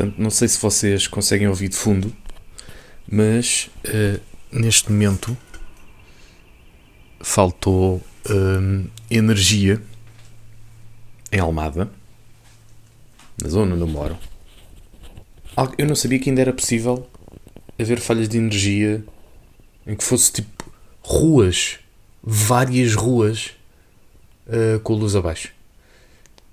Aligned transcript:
Portanto, 0.00 0.18
não 0.18 0.30
sei 0.30 0.48
se 0.48 0.58
vocês 0.58 1.06
conseguem 1.06 1.46
ouvir 1.46 1.68
de 1.68 1.76
fundo, 1.76 2.10
mas 3.06 3.68
uh, 3.84 4.18
neste 4.50 4.90
momento 4.90 5.36
faltou 7.20 7.96
uh, 7.96 8.90
energia 9.10 9.78
em 11.30 11.38
Almada, 11.38 11.90
na 13.42 13.48
zona 13.50 13.74
onde 13.74 13.82
eu 13.82 13.86
moro. 13.86 14.16
Eu 15.76 15.86
não 15.86 15.94
sabia 15.94 16.18
que 16.18 16.30
ainda 16.30 16.40
era 16.40 16.52
possível 16.54 17.06
haver 17.78 18.00
falhas 18.00 18.26
de 18.26 18.38
energia 18.38 19.04
em 19.86 19.94
que 19.94 20.02
fosse 20.02 20.32
tipo 20.32 20.72
ruas, 21.02 21.78
várias 22.22 22.94
ruas 22.94 23.50
uh, 24.46 24.80
com 24.80 24.94
luz 24.94 25.14
abaixo. 25.14 25.52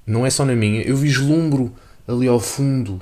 Não 0.05 0.25
é 0.25 0.29
só 0.29 0.43
na 0.43 0.53
minha, 0.53 0.81
eu 0.81 0.97
vislumbro 0.97 1.73
ali 2.05 2.27
ao 2.27 2.41
fundo 2.41 3.01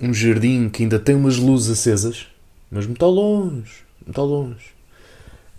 um 0.00 0.14
jardim 0.14 0.68
que 0.68 0.82
ainda 0.82 0.98
tem 0.98 1.14
umas 1.14 1.36
luzes 1.36 1.78
acesas, 1.78 2.26
mas 2.70 2.86
muito 2.86 3.04
longe, 3.04 3.84
muito 4.04 4.20
longe. 4.22 4.74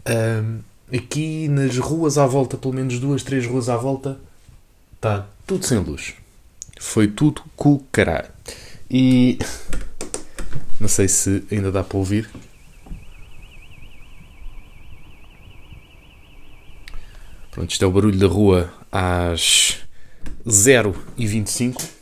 Um, 0.10 0.60
aqui 0.96 1.48
nas 1.48 1.78
ruas 1.78 2.18
à 2.18 2.26
volta, 2.26 2.58
pelo 2.58 2.74
menos 2.74 3.00
duas, 3.00 3.24
três 3.24 3.46
ruas 3.46 3.70
à 3.70 3.78
volta, 3.78 4.20
está 4.96 5.28
tudo 5.46 5.66
sem 5.66 5.78
luz. 5.78 6.16
Foi 6.80 7.08
tudo 7.08 7.44
o 7.58 7.80
caralho. 7.92 8.32
E 8.90 9.38
não 10.80 10.88
sei 10.88 11.08
se 11.08 11.44
ainda 11.52 11.72
dá 11.72 11.84
para 11.84 11.98
ouvir. 11.98 12.30
Pronto, 17.52 17.70
isto 17.70 17.84
é 17.84 17.88
o 17.88 17.92
barulho 17.92 18.18
da 18.18 18.28
rua 18.28 18.74
às 18.92 19.78
0 20.50 20.96
e 21.18 21.28
25 21.28 22.01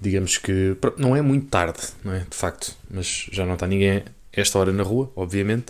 digamos 0.00 0.38
que 0.38 0.76
não 0.96 1.16
é 1.16 1.22
muito 1.22 1.46
tarde, 1.46 1.80
não 2.04 2.12
é? 2.12 2.20
De 2.20 2.36
facto, 2.36 2.76
mas 2.90 3.28
já 3.32 3.44
não 3.44 3.54
está 3.54 3.66
ninguém 3.66 4.04
esta 4.32 4.58
hora 4.58 4.72
na 4.72 4.82
rua, 4.82 5.10
obviamente, 5.16 5.66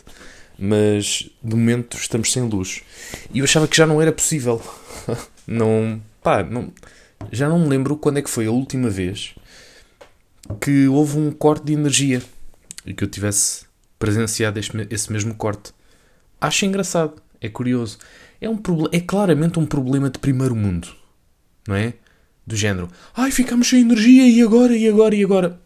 mas 0.58 1.30
de 1.42 1.56
momento 1.56 1.96
estamos 1.96 2.32
sem 2.32 2.42
luz. 2.42 2.82
E 3.32 3.38
eu 3.38 3.44
achava 3.44 3.66
que 3.68 3.76
já 3.76 3.86
não 3.86 4.02
era 4.02 4.12
possível. 4.12 4.60
não, 5.46 6.00
pá, 6.22 6.42
não, 6.42 6.72
já 7.32 7.48
não 7.48 7.58
me 7.58 7.68
lembro 7.68 7.96
quando 7.96 8.18
é 8.18 8.22
que 8.22 8.30
foi 8.30 8.46
a 8.46 8.50
última 8.50 8.90
vez 8.90 9.34
que 10.60 10.88
houve 10.88 11.18
um 11.18 11.30
corte 11.30 11.64
de 11.66 11.72
energia 11.72 12.22
e 12.84 12.94
que 12.94 13.04
eu 13.04 13.08
tivesse 13.08 13.66
presenciado 13.98 14.58
este, 14.58 14.86
esse 14.90 15.12
mesmo 15.12 15.34
corte. 15.34 15.72
Acho 16.40 16.64
engraçado, 16.64 17.20
é 17.40 17.48
curioso. 17.48 17.98
É, 18.40 18.48
um, 18.48 18.58
é 18.92 19.00
claramente 19.00 19.58
um 19.58 19.66
problema 19.66 20.08
de 20.08 20.18
primeiro 20.18 20.54
mundo, 20.54 20.88
não 21.66 21.74
é? 21.74 21.94
Do 22.48 22.56
género, 22.56 22.88
ai, 23.14 23.30
ficamos 23.30 23.68
sem 23.68 23.82
energia 23.82 24.26
e 24.26 24.42
agora, 24.42 24.74
e 24.74 24.88
agora, 24.88 25.14
e 25.14 25.22
agora. 25.22 25.60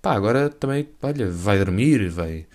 Pá, 0.00 0.14
agora 0.14 0.48
também, 0.48 0.88
olha, 1.02 1.28
vai 1.28 1.58
dormir, 1.58 2.08
vai, 2.08 2.46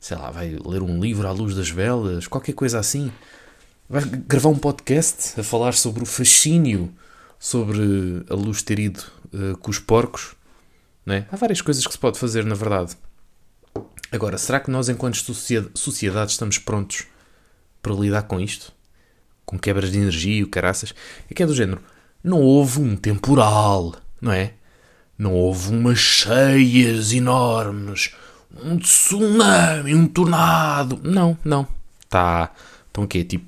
sei 0.00 0.16
lá, 0.16 0.32
vai 0.32 0.58
ler 0.66 0.82
um 0.82 1.00
livro 1.00 1.28
à 1.28 1.30
luz 1.30 1.54
das 1.54 1.70
velas, 1.70 2.26
qualquer 2.26 2.54
coisa 2.54 2.80
assim. 2.80 3.12
Vai 3.88 4.02
gravar 4.04 4.48
um 4.48 4.58
podcast 4.58 5.38
a 5.38 5.44
falar 5.44 5.74
sobre 5.74 6.02
o 6.02 6.06
fascínio 6.06 6.92
sobre 7.38 7.78
a 8.28 8.34
luz 8.34 8.62
ter 8.62 8.80
ido 8.80 9.00
uh, 9.32 9.56
com 9.58 9.70
os 9.70 9.78
porcos. 9.78 10.34
É? 11.06 11.24
Há 11.30 11.36
várias 11.36 11.62
coisas 11.62 11.86
que 11.86 11.92
se 11.92 11.98
pode 11.98 12.18
fazer, 12.18 12.44
na 12.44 12.56
verdade. 12.56 12.96
Agora, 14.10 14.36
será 14.36 14.58
que 14.58 14.70
nós, 14.70 14.88
enquanto 14.88 15.16
sociedade, 15.16 16.32
estamos 16.32 16.58
prontos 16.58 17.06
para 17.80 17.94
lidar 17.94 18.22
com 18.22 18.40
isto? 18.40 18.72
Com 19.46 19.56
quebras 19.56 19.92
de 19.92 19.98
energia 19.98 20.40
e 20.40 20.42
o 20.42 20.48
caraças? 20.48 20.92
É 21.30 21.32
que 21.32 21.42
é 21.42 21.46
do 21.46 21.54
género 21.54 21.80
não 22.22 22.40
houve 22.40 22.80
um 22.80 22.96
temporal, 22.96 23.94
não 24.20 24.32
é? 24.32 24.54
Não 25.16 25.34
houve 25.34 25.70
umas 25.70 25.98
cheias 25.98 27.12
enormes, 27.12 28.14
um 28.62 28.78
tsunami, 28.78 29.94
um 29.94 30.06
tornado. 30.06 31.00
Não, 31.02 31.36
não. 31.44 31.66
Tá, 32.08 32.52
estão 32.86 33.04
o 33.04 33.08
quê? 33.08 33.24
Tipo, 33.24 33.46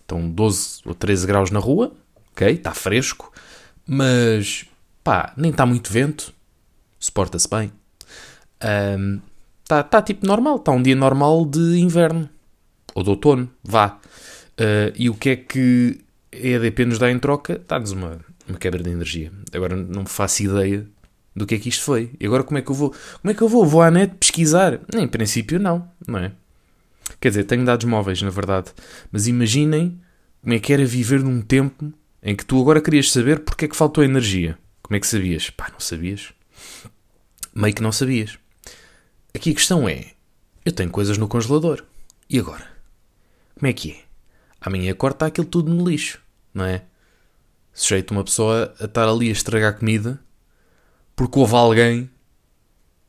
estão 0.00 0.28
12 0.28 0.80
ou 0.84 0.94
13 0.94 1.26
graus 1.26 1.50
na 1.50 1.58
rua, 1.58 1.92
ok? 2.32 2.48
Está 2.52 2.72
fresco, 2.72 3.32
mas 3.86 4.66
pá, 5.02 5.32
nem 5.36 5.50
está 5.50 5.64
muito 5.64 5.92
vento, 5.92 6.32
suporta-se 6.98 7.48
bem. 7.48 7.72
Está 8.54 8.96
um, 8.98 9.20
tá, 9.66 9.82
tá 9.82 10.02
tipo 10.02 10.26
normal, 10.26 10.56
está 10.56 10.72
um 10.72 10.82
dia 10.82 10.96
normal 10.96 11.44
de 11.44 11.78
inverno 11.78 12.28
ou 12.94 13.02
de 13.02 13.10
outono, 13.10 13.50
vá. 13.62 13.98
Uh, 14.58 14.92
e 14.96 15.08
o 15.08 15.14
que 15.14 15.30
é 15.30 15.36
que 15.36 16.00
a 16.32 16.36
EDP 16.36 16.84
nos 16.84 16.98
dá 16.98 17.10
em 17.10 17.18
troca, 17.18 17.60
dá-nos 17.66 17.92
uma, 17.92 18.20
uma 18.48 18.58
quebra 18.58 18.82
de 18.82 18.90
energia. 18.90 19.32
Agora 19.52 19.76
não 19.76 20.04
faço 20.06 20.42
ideia 20.42 20.86
do 21.34 21.46
que 21.46 21.54
é 21.54 21.58
que 21.58 21.68
isto 21.68 21.82
foi. 21.82 22.10
E 22.20 22.26
agora 22.26 22.42
como 22.42 22.58
é 22.58 22.62
que 22.62 22.70
eu 22.70 22.74
vou? 22.74 22.90
Como 23.20 23.30
é 23.30 23.34
que 23.34 23.42
eu 23.42 23.48
vou? 23.48 23.64
Vou 23.64 23.82
à 23.82 23.90
net 23.90 24.14
pesquisar? 24.16 24.80
Em 24.94 25.08
princípio 25.08 25.58
não, 25.58 25.88
não 26.06 26.18
é? 26.18 26.32
Quer 27.20 27.30
dizer, 27.30 27.44
tenho 27.44 27.64
dados 27.64 27.86
móveis, 27.86 28.20
na 28.22 28.30
verdade. 28.30 28.72
Mas 29.10 29.26
imaginem 29.26 29.98
como 30.42 30.54
é 30.54 30.58
que 30.58 30.72
era 30.72 30.84
viver 30.84 31.22
num 31.22 31.40
tempo 31.40 31.92
em 32.22 32.34
que 32.34 32.44
tu 32.44 32.60
agora 32.60 32.80
querias 32.80 33.10
saber 33.10 33.40
porque 33.40 33.64
é 33.64 33.68
que 33.68 33.76
faltou 33.76 34.04
energia. 34.04 34.58
Como 34.82 34.96
é 34.96 35.00
que 35.00 35.06
sabias? 35.06 35.50
Pá, 35.50 35.68
não 35.72 35.80
sabias. 35.80 36.32
Meio 37.54 37.74
que 37.74 37.82
não 37.82 37.92
sabias. 37.92 38.38
Aqui 39.34 39.50
a 39.50 39.54
questão 39.54 39.88
é: 39.88 40.12
eu 40.64 40.72
tenho 40.72 40.90
coisas 40.90 41.16
no 41.18 41.28
congelador. 41.28 41.84
E 42.28 42.38
agora? 42.38 42.66
Como 43.54 43.66
é 43.66 43.72
que 43.72 43.92
é? 43.92 44.07
Amanhã 44.60 44.94
corta 44.94 45.26
aquilo 45.26 45.46
tudo 45.46 45.72
no 45.72 45.88
lixo, 45.88 46.20
não 46.52 46.64
é? 46.64 46.82
Sujeito 47.72 48.10
uma 48.10 48.24
pessoa 48.24 48.74
a 48.80 48.84
estar 48.84 49.08
ali 49.08 49.28
a 49.28 49.32
estragar 49.32 49.78
comida 49.78 50.20
porque 51.14 51.38
houve 51.38 51.54
alguém 51.54 52.10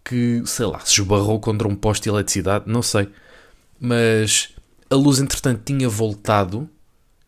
que, 0.04 0.42
sei 0.46 0.66
lá, 0.66 0.80
se 0.80 1.00
esbarrou 1.00 1.40
contra 1.40 1.68
um 1.68 1.76
poste 1.76 2.04
de 2.04 2.10
eletricidade, 2.10 2.66
não 2.68 2.82
sei. 2.82 3.08
Mas 3.80 4.50
a 4.90 4.96
luz, 4.96 5.20
entretanto, 5.20 5.62
tinha 5.64 5.88
voltado. 5.88 6.68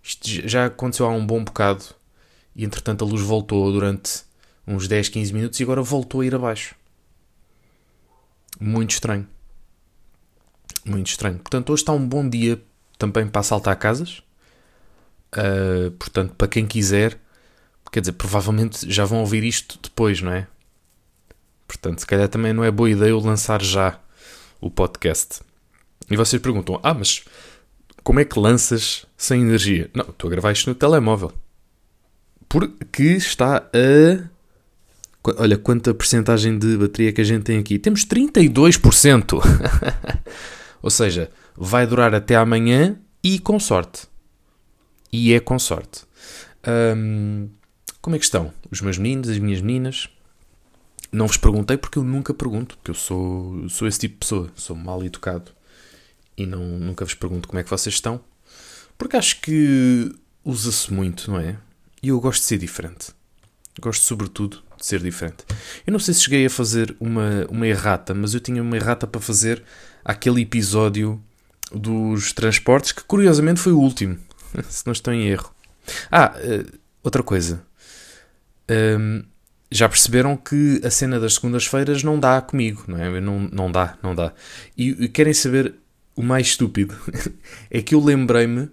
Isto 0.01 0.27
já 0.47 0.65
aconteceu 0.65 1.05
há 1.05 1.09
um 1.09 1.23
bom 1.23 1.43
bocado. 1.43 1.85
E, 2.55 2.65
entretanto, 2.65 3.05
a 3.05 3.07
luz 3.07 3.21
voltou 3.21 3.71
durante 3.71 4.23
uns 4.67 4.87
10, 4.87 5.09
15 5.09 5.33
minutos 5.33 5.59
e 5.59 5.63
agora 5.63 5.83
voltou 5.83 6.21
a 6.21 6.25
ir 6.25 6.33
abaixo. 6.33 6.75
Muito 8.59 8.91
estranho. 8.91 9.27
Muito 10.83 11.07
estranho. 11.07 11.37
Portanto, 11.37 11.71
hoje 11.71 11.83
está 11.83 11.91
um 11.93 12.07
bom 12.07 12.27
dia 12.27 12.59
também 13.01 13.27
para 13.27 13.41
assaltar 13.41 13.75
casas. 13.77 14.21
Uh, 15.35 15.89
portanto, 15.91 16.35
para 16.35 16.47
quem 16.47 16.67
quiser, 16.67 17.17
quer 17.91 18.01
dizer, 18.01 18.11
provavelmente 18.13 18.89
já 18.91 19.05
vão 19.05 19.19
ouvir 19.21 19.43
isto 19.43 19.79
depois, 19.81 20.21
não 20.21 20.31
é? 20.31 20.47
Portanto, 21.67 21.99
se 21.99 22.05
calhar 22.05 22.27
também 22.27 22.53
não 22.53 22.63
é 22.63 22.69
boa 22.69 22.89
ideia 22.89 23.09
eu 23.09 23.19
lançar 23.19 23.61
já 23.61 23.99
o 24.59 24.69
podcast. 24.69 25.39
E 26.09 26.15
vocês 26.15 26.41
perguntam: 26.41 26.79
Ah, 26.83 26.93
mas 26.93 27.23
como 28.03 28.19
é 28.19 28.25
que 28.25 28.37
lanças 28.37 29.05
sem 29.17 29.41
energia? 29.41 29.89
Não, 29.95 30.09
estou 30.09 30.27
a 30.27 30.31
gravar 30.31 30.51
isto 30.51 30.69
no 30.69 30.75
telemóvel. 30.75 31.31
Porque 32.47 33.03
está 33.03 33.57
a. 33.73 34.29
Olha 35.37 35.57
quanta 35.57 35.93
porcentagem 35.93 36.57
de 36.57 36.77
bateria 36.77 37.13
que 37.13 37.21
a 37.21 37.23
gente 37.23 37.43
tem 37.43 37.57
aqui. 37.57 37.79
Temos 37.79 38.05
32%. 38.05 39.39
Ou 40.81 40.89
seja, 40.89 41.31
vai 41.55 41.85
durar 41.85 42.13
até 42.13 42.35
amanhã 42.35 42.99
e 43.23 43.39
com 43.39 43.59
sorte. 43.59 44.07
E 45.11 45.33
é 45.33 45.39
com 45.39 45.59
sorte. 45.59 46.03
como 48.01 48.15
é 48.15 48.19
que 48.19 48.25
estão 48.25 48.53
os 48.71 48.81
meus 48.81 48.97
meninos, 48.97 49.29
as 49.29 49.37
minhas 49.37 49.61
meninas? 49.61 50.09
Não 51.11 51.27
vos 51.27 51.37
perguntei 51.37 51.77
porque 51.77 51.99
eu 51.99 52.03
nunca 52.03 52.33
pergunto, 52.33 52.77
porque 52.77 52.91
eu 52.91 52.95
sou, 52.95 53.67
sou 53.67 53.87
esse 53.87 53.99
tipo 53.99 54.13
de 54.15 54.19
pessoa, 54.19 54.49
sou 54.55 54.75
mal 54.75 55.03
educado 55.03 55.51
e 56.37 56.45
não, 56.45 56.63
nunca 56.79 57.03
vos 57.03 57.13
pergunto 57.13 57.47
como 57.47 57.59
é 57.59 57.63
que 57.63 57.69
vocês 57.69 57.95
estão, 57.95 58.21
porque 58.97 59.17
acho 59.17 59.41
que 59.41 60.09
usa-se 60.43 60.91
muito, 60.93 61.29
não 61.29 61.39
é? 61.39 61.57
E 62.01 62.07
eu 62.09 62.19
gosto 62.19 62.41
de 62.41 62.47
ser 62.47 62.57
diferente. 62.57 63.11
Gosto, 63.79 64.03
sobretudo, 64.03 64.63
de 64.81 64.87
ser 64.87 64.99
diferente. 64.99 65.45
Eu 65.85 65.93
não 65.93 65.99
sei 65.99 66.13
se 66.13 66.21
cheguei 66.21 66.45
a 66.45 66.49
fazer 66.49 66.95
uma, 66.99 67.45
uma 67.49 67.67
errata, 67.67 68.13
mas 68.13 68.33
eu 68.33 68.39
tinha 68.39 68.61
uma 68.61 68.75
errata 68.75 69.07
para 69.07 69.21
fazer 69.21 69.63
aquele 70.03 70.41
episódio 70.41 71.21
dos 71.71 72.33
transportes, 72.33 72.91
que 72.91 73.03
curiosamente 73.03 73.59
foi 73.59 73.71
o 73.71 73.79
último, 73.79 74.17
se 74.67 74.85
não 74.85 74.91
estou 74.91 75.13
em 75.13 75.27
erro. 75.27 75.53
Ah, 76.11 76.33
uh, 76.35 76.77
outra 77.03 77.23
coisa. 77.23 77.63
Um, 78.69 79.23
já 79.71 79.87
perceberam 79.87 80.35
que 80.35 80.81
a 80.83 80.89
cena 80.89 81.19
das 81.19 81.35
segundas-feiras 81.35 82.03
não 82.03 82.19
dá 82.19 82.41
comigo, 82.41 82.83
não 82.87 82.97
é? 82.97 83.21
Não, 83.21 83.39
não 83.39 83.71
dá, 83.71 83.97
não 84.03 84.13
dá. 84.13 84.33
E, 84.77 85.05
e 85.05 85.07
querem 85.07 85.33
saber 85.33 85.75
o 86.15 86.21
mais 86.21 86.47
estúpido? 86.47 86.95
é 87.69 87.81
que 87.81 87.95
eu 87.95 88.03
lembrei-me 88.03 88.69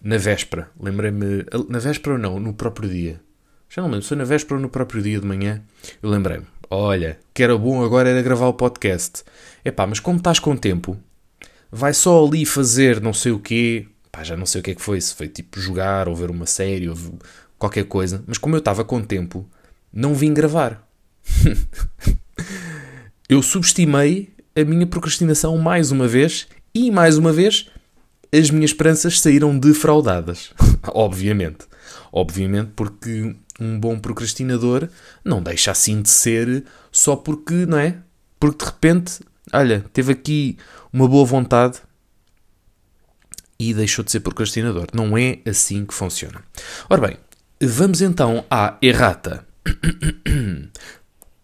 na 0.00 0.16
véspera. 0.16 0.70
Lembrei-me. 0.78 1.44
Na 1.68 1.80
véspera 1.80 2.14
ou 2.14 2.18
não? 2.20 2.38
No 2.38 2.54
próprio 2.54 2.88
dia. 2.88 3.20
Já 3.70 3.82
não 3.82 3.90
lembro, 3.90 4.06
foi 4.06 4.16
na 4.16 4.24
véspera 4.24 4.56
ou 4.56 4.62
no 4.62 4.68
próprio 4.68 5.02
dia 5.02 5.20
de 5.20 5.26
manhã. 5.26 5.62
Eu 6.02 6.08
lembrei-me. 6.08 6.46
Olha, 6.70 7.18
que 7.34 7.42
era 7.42 7.56
bom 7.56 7.84
agora 7.84 8.08
era 8.08 8.22
gravar 8.22 8.48
o 8.48 8.54
podcast. 8.54 9.22
Epá, 9.64 9.86
mas 9.86 10.00
como 10.00 10.18
estás 10.18 10.38
com 10.38 10.56
tempo, 10.56 10.96
vai 11.70 11.92
só 11.92 12.26
ali 12.26 12.46
fazer 12.46 13.00
não 13.00 13.12
sei 13.12 13.32
o 13.32 13.38
quê. 13.38 13.86
Pá, 14.10 14.24
já 14.24 14.36
não 14.36 14.46
sei 14.46 14.60
o 14.60 14.64
que 14.64 14.70
é 14.70 14.74
que 14.74 14.82
foi, 14.82 15.00
se 15.00 15.14
foi 15.14 15.28
tipo 15.28 15.60
jogar 15.60 16.08
ou 16.08 16.16
ver 16.16 16.30
uma 16.30 16.46
série 16.46 16.88
ou 16.88 16.96
qualquer 17.58 17.84
coisa. 17.84 18.24
Mas 18.26 18.38
como 18.38 18.54
eu 18.54 18.58
estava 18.58 18.84
com 18.84 19.02
tempo, 19.02 19.46
não 19.92 20.14
vim 20.14 20.32
gravar. 20.32 20.86
eu 23.28 23.42
subestimei 23.42 24.30
a 24.56 24.64
minha 24.64 24.86
procrastinação 24.86 25.56
mais 25.58 25.90
uma 25.90 26.08
vez 26.08 26.48
e 26.74 26.90
mais 26.90 27.18
uma 27.18 27.32
vez 27.32 27.68
as 28.32 28.50
minhas 28.50 28.70
esperanças 28.70 29.20
saíram 29.20 29.58
defraudadas. 29.58 30.52
Obviamente. 30.88 31.66
Obviamente, 32.12 32.70
porque 32.74 33.34
um 33.58 33.78
bom 33.78 33.98
procrastinador 33.98 34.88
não 35.24 35.42
deixa 35.42 35.70
assim 35.70 36.00
de 36.00 36.08
ser 36.08 36.64
só 36.92 37.16
porque, 37.16 37.66
não 37.66 37.78
é? 37.78 37.98
Porque 38.38 38.64
de 38.64 38.70
repente, 38.70 39.20
olha, 39.52 39.84
teve 39.92 40.12
aqui 40.12 40.56
uma 40.92 41.08
boa 41.08 41.24
vontade 41.24 41.80
e 43.58 43.74
deixou 43.74 44.04
de 44.04 44.12
ser 44.12 44.20
procrastinador. 44.20 44.86
Não 44.94 45.18
é 45.18 45.40
assim 45.44 45.84
que 45.84 45.92
funciona. 45.92 46.42
Ora 46.88 47.08
bem, 47.08 47.16
vamos 47.60 48.00
então 48.00 48.44
à 48.50 48.76
errata. 48.80 49.44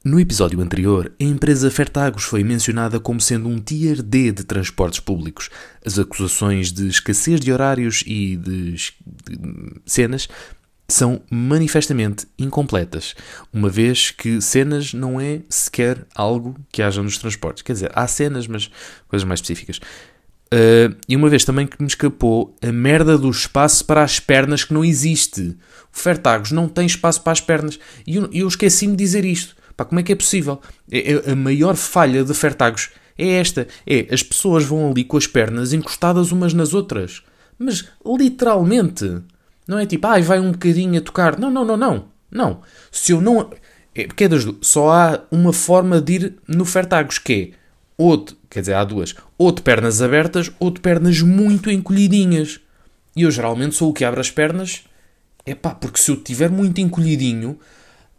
No 0.07 0.21
episódio 0.21 0.61
anterior, 0.61 1.11
a 1.19 1.25
empresa 1.25 1.71
Fertagos 1.71 2.25
foi 2.25 2.45
mencionada 2.45 3.01
como 3.01 3.19
sendo 3.23 3.49
um 3.49 3.59
tier 3.59 4.03
D 4.03 4.33
de 4.33 4.45
transportes 4.45 5.01
públicos. 5.01 5.49
As 5.83 5.99
acusações 5.99 6.71
de 6.71 6.89
escassez 6.89 7.41
de 7.41 7.51
horários 7.51 8.05
e 8.07 8.37
de, 8.37 8.73
de 8.73 9.81
cenas 9.87 10.29
são 10.87 11.23
manifestamente 11.31 12.27
incompletas, 12.39 13.15
uma 13.53 13.69
vez 13.69 14.11
que 14.11 14.41
cenas 14.41 14.93
não 14.93 15.21
é 15.21 15.41
sequer 15.49 16.07
algo 16.15 16.57
que 16.71 16.83
haja 16.83 17.03
nos 17.03 17.17
transportes. 17.19 17.63
Quer 17.63 17.73
dizer, 17.73 17.93
há 17.95 18.07
cenas, 18.07 18.47
mas 18.47 18.71
coisas 19.09 19.27
mais 19.27 19.39
específicas. 19.39 19.81
Uh, 20.55 20.95
e 21.09 21.17
uma 21.17 21.29
vez 21.29 21.45
também 21.45 21.67
que 21.67 21.81
me 21.81 21.89
escapou 21.89 22.55
a 22.63 22.71
merda 22.71 23.19
do 23.19 23.31
espaço 23.31 23.85
para 23.85 24.03
as 24.03 24.21
pernas 24.21 24.63
que 24.63 24.75
não 24.75 24.85
existe. 24.85 25.57
O 25.93 25.99
Fertagos 25.99 26.53
não 26.53 26.69
tem 26.69 26.87
espaço 26.87 27.23
para 27.23 27.33
as 27.33 27.41
pernas. 27.41 27.79
E 28.07 28.17
eu, 28.17 28.29
eu 28.33 28.47
esqueci-me 28.47 28.93
de 28.93 28.99
dizer 28.99 29.25
isto. 29.25 29.57
Pá, 29.77 29.85
como 29.85 29.99
é 29.99 30.03
que 30.03 30.13
é 30.13 30.17
possível? 30.17 30.61
É, 30.91 31.13
é, 31.13 31.33
a 31.33 31.35
maior 31.35 31.75
falha 31.75 32.23
de 32.23 32.35
Fertagos 32.35 32.91
é 33.19 33.31
esta. 33.31 33.67
É, 33.87 34.07
as 34.13 34.23
pessoas 34.23 34.65
vão 34.65 34.91
ali 34.91 35.03
com 35.03 35.17
as 35.17 35.27
pernas 35.27 35.73
encostadas 35.73 36.31
umas 36.31 36.55
nas 36.55 36.75
outras. 36.75 37.23
Mas, 37.59 37.89
literalmente. 38.07 39.23
Não 39.67 39.79
é 39.79 39.87
tipo, 39.87 40.07
ai, 40.07 40.23
vai 40.23 40.41
um 40.41 40.53
bocadinho 40.53 40.99
a 40.99 41.01
tocar. 41.01 41.39
Não, 41.39 41.51
não, 41.51 41.65
não, 41.65 41.77
não. 41.77 42.05
Não. 42.31 42.61
Se 42.91 43.13
eu 43.13 43.21
não... 43.21 43.51
É, 43.95 44.07
porque 44.07 44.25
é 44.25 44.29
das 44.29 44.45
duas. 44.45 44.59
Só 44.63 44.91
há 44.91 45.21
uma 45.31 45.53
forma 45.53 46.01
de 46.01 46.13
ir 46.13 46.35
no 46.49 46.65
Fertagos, 46.65 47.19
que 47.19 47.53
é 47.55 47.65
ou 47.97 48.17
de, 48.17 48.37
quer 48.51 48.61
dizer, 48.61 48.75
há 48.75 48.85
duas, 48.85 49.15
ou 49.39 49.53
de 49.53 49.63
pernas 49.63 50.03
abertas 50.03 50.51
ou 50.59 50.71
de 50.71 50.81
pernas 50.81 51.21
muito 51.21 51.71
encolhidinhas. 51.71 52.61
E 53.17 53.23
eu 53.23 53.31
geralmente 53.31 53.77
sou 53.77 53.91
o 53.91 53.93
que 53.93 54.05
abre 54.05 54.21
as 54.21 54.31
pernas, 54.31 54.83
é 55.47 55.55
pá, 55.55 55.75
porque 55.75 56.01
se 56.01 56.11
eu 56.11 56.17
estiver 56.17 56.51
muito 56.51 56.81
encolhidinho, 56.81 57.59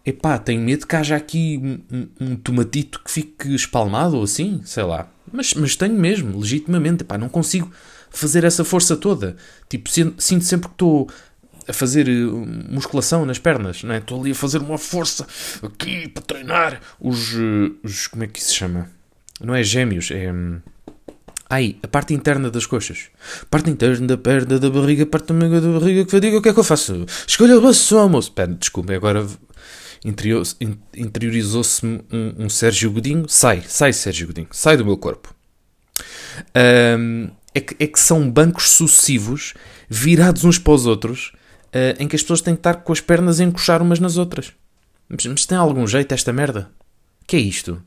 é 0.06 0.12
pá, 0.12 0.38
tenho 0.38 0.62
medo 0.62 0.88
que 0.88 0.96
haja 0.96 1.16
aqui 1.16 1.60
um, 1.62 1.98
um, 1.98 2.08
um, 2.22 2.36
tomatito 2.36 3.02
que 3.04 3.12
fique 3.12 3.54
espalmado 3.54 4.16
ou 4.16 4.24
assim, 4.24 4.62
sei 4.64 4.84
lá. 4.84 5.10
Mas, 5.32 5.54
mas 5.56 5.76
tenho 5.76 5.96
mesmo, 5.96 6.40
legitimamente, 6.40 7.04
pá, 7.04 7.18
não 7.18 7.28
consigo 7.28 7.70
fazer 8.10 8.46
essa 8.46 8.64
força 8.64 8.96
toda. 8.96 9.36
Tipo, 9.68 9.90
sinto 9.90 10.44
sempre 10.46 10.70
que 10.70 10.76
estou 10.76 11.10
a 11.68 11.74
fazer 11.74 12.08
eh, 12.08 12.12
musculação 12.70 13.26
nas 13.26 13.40
pernas, 13.40 13.84
não 13.84 13.94
é? 13.94 13.98
Estou 13.98 14.20
ali 14.20 14.32
a 14.32 14.36
fazer 14.36 14.60
uma 14.60 14.78
força 14.78 15.28
aqui 15.64 16.08
para 16.08 16.24
treinar 16.24 16.82
os, 17.00 17.34
eh, 17.34 17.72
os 17.84 18.08
como 18.08 18.24
é 18.24 18.28
que 18.28 18.42
se 18.42 18.54
chama? 18.54 18.90
Não 19.42 19.54
é 19.54 19.64
gêmeos, 19.64 20.12
é 20.12 20.32
hum, 20.32 20.62
Ai, 21.50 21.76
a 21.84 21.88
parte 21.88 22.14
interna 22.14 22.50
das 22.50 22.66
coxas. 22.66 23.06
Parte 23.52 23.70
interna 23.70 24.08
da 24.08 24.18
perna, 24.18 24.58
da 24.58 24.70
barriga, 24.70 25.06
parte 25.06 25.32
amiga 25.32 25.62
da 25.62 25.80
barriga, 25.80 26.04
que 26.06 26.12
fadiga, 26.12 26.38
o 26.38 26.42
que 26.42 26.50
é 26.50 26.54
que 26.54 26.60
eu 26.60 26.64
faço? 26.64 27.06
Escolha 27.28 27.58
o 27.58 27.62
vosso 27.62 27.96
almoço. 27.98 28.32
Pera, 28.32 28.52
desculpa, 28.54 28.94
agora 28.94 29.28
interiorizou-se-me 30.96 32.02
um, 32.12 32.46
um, 32.46 32.50
Sérgio 32.50 32.92
Godinho. 32.92 33.26
Sai, 33.28 33.64
sai 33.68 33.94
Sérgio 33.94 34.28
Godinho, 34.28 34.48
sai 34.52 34.76
do 34.76 34.86
meu 34.86 34.98
corpo. 34.98 35.34
Um, 36.98 37.30
é, 37.54 37.62
que, 37.62 37.76
é 37.80 37.88
que 37.88 38.00
são 38.00 38.30
bancos 38.30 38.72
sucessivos, 38.72 39.54
virados 39.88 40.44
uns 40.44 40.58
para 40.58 40.74
os 40.74 40.86
outros, 40.86 41.32
em 42.00 42.08
que 42.08 42.16
as 42.16 42.22
pessoas 42.22 42.42
têm 42.42 42.56
que 42.56 42.60
estar 42.60 42.76
com 42.76 42.94
as 42.94 43.02
pernas 43.02 43.40
a 43.40 43.44
encoxar 43.44 43.82
umas 43.82 44.00
nas 44.00 44.18
outras. 44.18 44.54
Mas, 45.10 45.26
mas 45.26 45.46
tem 45.46 45.58
algum 45.58 45.86
jeito 45.86 46.14
esta 46.14 46.34
merda? 46.34 46.70
que 47.28 47.36
é 47.36 47.40
isto? 47.40 47.82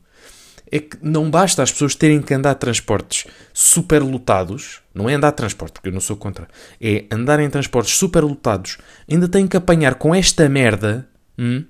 É 0.71 0.79
que 0.79 0.97
não 1.01 1.31
basta 1.31 1.63
as 1.63 1.71
pessoas 1.71 1.95
terem 1.95 2.21
que 2.21 2.33
andar 2.33 2.53
transportes 2.55 3.25
super 3.53 4.03
lotados, 4.03 4.81
não 4.93 5.09
é 5.09 5.15
andar 5.15 5.31
transporte, 5.31 5.73
porque 5.73 5.89
eu 5.89 5.93
não 5.93 5.99
sou 5.99 6.15
contra, 6.15 6.47
é 6.79 7.05
andar 7.11 7.39
em 7.39 7.49
transportes 7.49 7.97
super 7.97 8.23
lotados, 8.23 8.77
ainda 9.09 9.27
têm 9.27 9.47
que 9.47 9.57
apanhar 9.57 9.95
com 9.95 10.13
esta 10.13 10.47
merda 10.47 11.07
hum, 11.39 11.65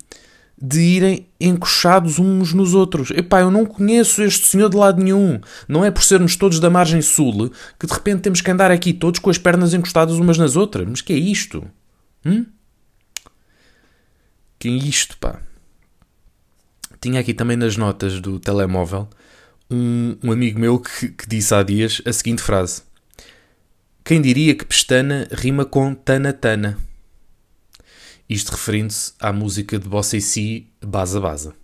de 0.62 0.82
irem 0.82 1.28
encoxados 1.40 2.20
uns 2.20 2.54
nos 2.54 2.74
outros. 2.74 3.12
Epá, 3.12 3.40
eu 3.40 3.50
não 3.50 3.66
conheço 3.66 4.22
este 4.22 4.48
senhor 4.48 4.70
de 4.70 4.76
lado 4.76 5.02
nenhum. 5.02 5.40
Não 5.66 5.86
é 5.86 5.92
por 5.92 6.04
sermos 6.04 6.36
todos 6.36 6.60
da 6.60 6.70
margem 6.70 7.02
sul 7.02 7.50
que 7.80 7.88
de 7.88 7.94
repente 7.94 8.24
temos 8.24 8.42
que 8.42 8.52
andar 8.52 8.70
aqui 8.70 8.92
todos 8.92 9.22
com 9.22 9.30
as 9.30 9.38
pernas 9.38 9.74
encostadas 9.74 10.18
umas 10.18 10.38
nas 10.38 10.58
outras. 10.58 10.86
Mas 10.86 11.00
que 11.00 11.14
é 11.14 11.16
isto? 11.16 11.66
Hum? 12.26 12.46
Que 14.58 14.68
é 14.68 14.72
isto, 14.72 15.18
pá? 15.18 15.42
Tinha 17.02 17.22
aqui 17.22 17.34
também 17.34 17.56
nas 17.56 17.78
notas 17.78 18.20
do 18.20 18.40
telemóvel 18.40 19.10
um, 19.72 20.18
um 20.24 20.32
amigo 20.32 20.60
meu 20.60 20.80
que, 20.80 21.10
que 21.10 21.28
disse 21.28 21.54
há 21.54 21.64
dias 21.64 22.02
a 22.06 22.12
seguinte 22.12 22.42
frase: 22.42 22.82
Quem 24.04 24.22
diria 24.22 24.56
que 24.56 24.66
pestana 24.66 25.28
rima 25.32 25.64
com 25.66 25.94
tana-tana? 25.94 26.78
Isto 28.30 28.52
referindo-se 28.52 29.14
à 29.20 29.32
música 29.32 29.80
de 29.80 29.88
Bossa 29.88 30.18
e 30.18 30.22
Si, 30.22 30.68
Baza 30.82 31.20
Baza. 31.20 31.56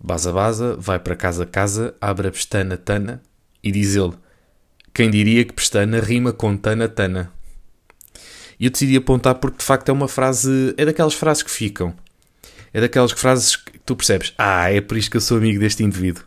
Baza 0.00 0.32
Baza 0.32 0.76
vai 0.76 0.98
para 0.98 1.14
casa 1.14 1.46
casa, 1.46 1.94
abre 2.00 2.28
a 2.28 2.32
pestana 2.32 2.76
Tana 2.76 3.22
e 3.62 3.70
diz 3.70 3.94
ele: 3.94 4.14
Quem 4.92 5.10
diria 5.10 5.44
que 5.44 5.52
pestana 5.52 6.00
rima 6.00 6.32
com 6.32 6.56
Tana 6.56 6.88
Tana? 6.88 7.32
E 8.64 8.66
eu 8.66 8.70
decidi 8.70 8.96
apontar 8.96 9.34
porque 9.34 9.58
de 9.58 9.64
facto 9.64 9.90
é 9.90 9.92
uma 9.92 10.08
frase, 10.08 10.72
é 10.78 10.86
daquelas 10.86 11.12
frases 11.12 11.42
que 11.42 11.50
ficam. 11.50 11.94
É 12.72 12.80
daquelas 12.80 13.12
frases 13.12 13.56
que 13.56 13.78
tu 13.80 13.94
percebes: 13.94 14.32
Ah, 14.38 14.72
é 14.72 14.80
por 14.80 14.96
isto 14.96 15.10
que 15.10 15.18
eu 15.18 15.20
sou 15.20 15.36
amigo 15.36 15.60
deste 15.60 15.84
indivíduo. 15.84 16.24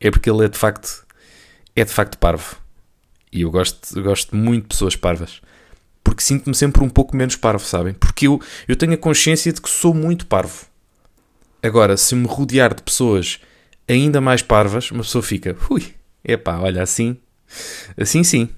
É 0.00 0.10
porque 0.10 0.28
ele 0.28 0.44
é 0.44 0.48
de 0.48 0.58
facto, 0.58 1.06
é 1.76 1.84
de 1.84 1.92
facto 1.92 2.18
parvo. 2.18 2.56
E 3.30 3.42
eu 3.42 3.52
gosto, 3.52 3.96
eu 3.96 4.02
gosto 4.02 4.34
muito 4.34 4.62
de 4.62 4.68
pessoas 4.70 4.96
parvas 4.96 5.40
porque 6.02 6.24
sinto-me 6.24 6.56
sempre 6.56 6.82
um 6.82 6.88
pouco 6.88 7.14
menos 7.14 7.36
parvo, 7.36 7.64
sabem? 7.64 7.94
Porque 7.94 8.26
eu, 8.26 8.40
eu 8.66 8.74
tenho 8.74 8.94
a 8.94 8.96
consciência 8.96 9.52
de 9.52 9.60
que 9.60 9.70
sou 9.70 9.94
muito 9.94 10.26
parvo. 10.26 10.66
Agora, 11.62 11.96
se 11.96 12.16
me 12.16 12.26
rodear 12.26 12.74
de 12.74 12.82
pessoas 12.82 13.38
ainda 13.86 14.20
mais 14.20 14.42
parvas, 14.42 14.90
uma 14.90 15.04
pessoa 15.04 15.22
fica, 15.22 15.56
ui, 15.70 15.94
epá, 16.24 16.58
olha, 16.58 16.82
assim, 16.82 17.16
assim 17.96 18.24
sim. 18.24 18.48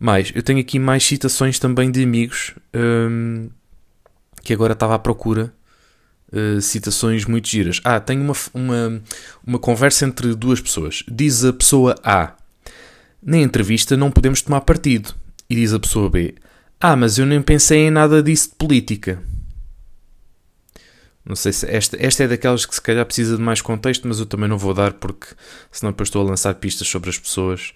Mais, 0.00 0.32
eu 0.34 0.42
tenho 0.42 0.58
aqui 0.58 0.78
mais 0.78 1.04
citações 1.04 1.58
também 1.58 1.90
de 1.90 2.02
amigos 2.02 2.54
hum, 2.74 3.50
que 4.42 4.54
agora 4.54 4.72
estava 4.72 4.94
à 4.94 4.98
procura. 4.98 5.52
Uh, 6.32 6.60
citações 6.60 7.24
muito 7.26 7.48
giras. 7.48 7.80
Ah, 7.84 7.98
tenho 7.98 8.22
uma, 8.22 8.34
uma, 8.54 9.02
uma 9.44 9.58
conversa 9.58 10.06
entre 10.06 10.34
duas 10.34 10.60
pessoas. 10.60 11.02
Diz 11.10 11.44
a 11.44 11.52
pessoa 11.52 11.96
A: 12.02 12.34
Na 13.20 13.36
entrevista 13.36 13.96
não 13.96 14.12
podemos 14.12 14.40
tomar 14.40 14.60
partido. 14.62 15.12
E 15.50 15.56
diz 15.56 15.74
a 15.74 15.80
pessoa 15.80 16.08
B: 16.08 16.34
Ah, 16.80 16.94
mas 16.94 17.18
eu 17.18 17.26
nem 17.26 17.42
pensei 17.42 17.80
em 17.80 17.90
nada 17.90 18.22
disso 18.22 18.50
de 18.50 18.54
política. 18.54 19.20
Não 21.26 21.36
sei 21.36 21.52
se 21.52 21.66
esta, 21.68 21.96
esta 22.00 22.24
é 22.24 22.28
daquelas 22.28 22.64
que 22.64 22.74
se 22.74 22.80
calhar 22.80 23.04
precisa 23.04 23.36
de 23.36 23.42
mais 23.42 23.60
contexto, 23.60 24.08
mas 24.08 24.20
eu 24.20 24.26
também 24.26 24.48
não 24.48 24.56
vou 24.56 24.72
dar 24.72 24.94
porque 24.94 25.26
senão 25.70 25.92
depois 25.92 26.06
estou 26.06 26.22
a 26.22 26.30
lançar 26.30 26.54
pistas 26.54 26.88
sobre 26.88 27.10
as 27.10 27.18
pessoas 27.18 27.74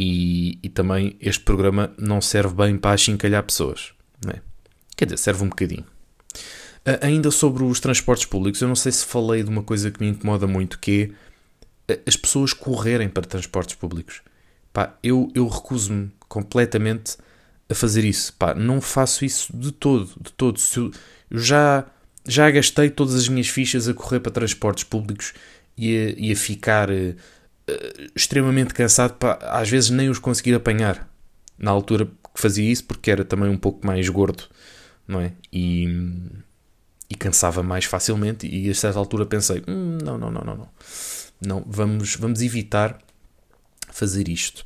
e, 0.00 0.60
e 0.62 0.68
também 0.68 1.16
este 1.20 1.42
programa 1.42 1.92
não 1.98 2.20
serve 2.20 2.54
bem 2.54 2.78
para 2.78 2.92
achincalhar 2.92 3.42
pessoas. 3.42 3.92
É? 4.32 4.38
Quer 4.96 5.06
dizer, 5.06 5.16
serve 5.16 5.42
um 5.42 5.48
bocadinho. 5.48 5.84
Ainda 7.02 7.32
sobre 7.32 7.64
os 7.64 7.80
transportes 7.80 8.24
públicos, 8.24 8.62
eu 8.62 8.68
não 8.68 8.76
sei 8.76 8.92
se 8.92 9.04
falei 9.04 9.42
de 9.42 9.50
uma 9.50 9.62
coisa 9.62 9.90
que 9.90 10.00
me 10.00 10.08
incomoda 10.08 10.46
muito, 10.46 10.78
que 10.78 11.12
é 11.88 11.98
as 12.06 12.16
pessoas 12.16 12.52
correrem 12.52 13.08
para 13.08 13.24
transportes 13.24 13.74
públicos. 13.74 14.22
Pá, 14.72 14.96
eu, 15.02 15.32
eu 15.34 15.48
recuso-me 15.48 16.12
completamente 16.28 17.16
a 17.68 17.74
fazer 17.74 18.04
isso. 18.04 18.32
Pá, 18.34 18.54
não 18.54 18.80
faço 18.80 19.24
isso 19.24 19.54
de 19.54 19.72
todo, 19.72 20.12
de 20.20 20.32
todo. 20.32 20.60
Eu, 20.76 20.92
eu 21.28 21.38
já, 21.40 21.84
já 22.24 22.48
gastei 22.52 22.88
todas 22.88 23.16
as 23.16 23.28
minhas 23.28 23.48
fichas 23.48 23.88
a 23.88 23.94
correr 23.94 24.20
para 24.20 24.30
transportes 24.30 24.84
públicos 24.84 25.34
e 25.76 25.96
a, 25.96 26.14
e 26.16 26.32
a 26.32 26.36
ficar 26.36 26.88
uh, 26.88 27.16
extremamente 28.14 28.74
cansado 28.74 29.14
para 29.14 29.34
às 29.52 29.68
vezes 29.68 29.90
nem 29.90 30.08
os 30.08 30.18
conseguir 30.18 30.54
apanhar. 30.54 31.08
Na 31.58 31.70
altura 31.70 32.06
que 32.06 32.40
fazia 32.40 32.70
isso, 32.70 32.84
porque 32.84 33.10
era 33.10 33.24
também 33.24 33.48
um 33.50 33.58
pouco 33.58 33.84
mais 33.86 34.08
gordo, 34.08 34.44
não 35.06 35.20
é? 35.20 35.32
E, 35.52 35.86
e 37.10 37.14
cansava 37.14 37.62
mais 37.62 37.84
facilmente. 37.84 38.46
E 38.46 38.70
a 38.70 38.74
certa 38.74 38.98
altura 38.98 39.26
pensei: 39.26 39.62
hum, 39.66 39.98
não, 40.02 40.16
não, 40.16 40.30
não, 40.30 40.42
não, 40.42 40.56
não. 40.56 40.68
Não, 41.44 41.64
vamos, 41.66 42.16
vamos 42.16 42.42
evitar 42.42 42.98
fazer 43.90 44.28
isto. 44.28 44.64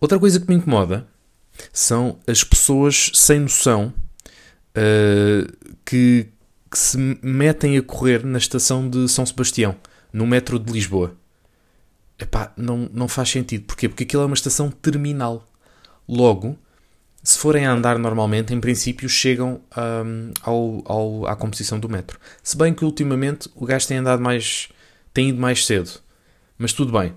Outra 0.00 0.18
coisa 0.18 0.38
que 0.38 0.48
me 0.48 0.54
incomoda 0.54 1.06
são 1.72 2.18
as 2.26 2.44
pessoas 2.44 3.10
sem 3.14 3.40
noção 3.40 3.92
uh, 4.76 5.52
que, 5.84 6.28
que 6.70 6.78
se 6.78 6.98
metem 7.22 7.78
a 7.78 7.82
correr 7.82 8.24
na 8.24 8.38
estação 8.38 8.88
de 8.88 9.08
São 9.08 9.24
Sebastião, 9.24 9.74
no 10.12 10.26
metro 10.26 10.58
de 10.58 10.72
Lisboa. 10.72 11.16
Epá, 12.18 12.52
não, 12.56 12.88
não 12.92 13.08
faz 13.08 13.30
sentido. 13.30 13.64
Porquê? 13.64 13.88
Porque 13.88 14.04
aquilo 14.04 14.22
é 14.22 14.26
uma 14.26 14.34
estação 14.34 14.70
terminal. 14.70 15.46
Logo, 16.08 16.58
se 17.22 17.38
forem 17.38 17.66
a 17.66 17.72
andar 17.72 17.98
normalmente, 17.98 18.54
em 18.54 18.60
princípio 18.60 19.08
chegam 19.08 19.60
um, 19.76 20.30
ao, 20.42 20.82
ao, 20.84 21.26
à 21.26 21.36
composição 21.36 21.78
do 21.78 21.88
metro. 21.88 22.18
Se 22.42 22.56
bem 22.56 22.72
que 22.72 22.84
ultimamente 22.84 23.50
o 23.54 23.66
gajo 23.66 23.86
tem 23.88 23.98
andado 23.98 24.22
mais. 24.22 24.68
tem 25.12 25.30
ido 25.30 25.40
mais 25.40 25.66
cedo. 25.66 25.90
Mas 26.56 26.72
tudo 26.72 26.92
bem. 26.98 27.12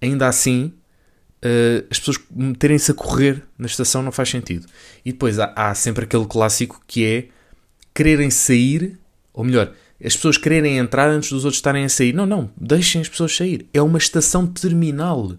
Ainda 0.00 0.26
assim, 0.26 0.72
uh, 1.44 1.86
as 1.90 1.98
pessoas 1.98 2.18
meterem-se 2.30 2.90
a 2.90 2.94
correr 2.94 3.42
na 3.56 3.66
estação 3.66 4.02
não 4.02 4.12
faz 4.12 4.28
sentido. 4.28 4.66
E 5.04 5.12
depois 5.12 5.38
há, 5.38 5.52
há 5.54 5.74
sempre 5.74 6.04
aquele 6.04 6.26
clássico 6.26 6.82
que 6.86 7.06
é 7.06 7.28
quererem 7.94 8.30
sair, 8.30 8.98
ou 9.32 9.44
melhor, 9.44 9.72
as 10.04 10.16
pessoas 10.16 10.36
quererem 10.36 10.78
entrar 10.78 11.08
antes 11.08 11.30
dos 11.30 11.44
outros 11.44 11.58
estarem 11.58 11.84
a 11.84 11.88
sair. 11.88 12.12
Não, 12.12 12.26
não, 12.26 12.50
deixem 12.56 13.00
as 13.00 13.08
pessoas 13.08 13.36
sair. 13.36 13.66
É 13.72 13.80
uma 13.80 13.98
estação 13.98 14.46
terminal. 14.46 15.36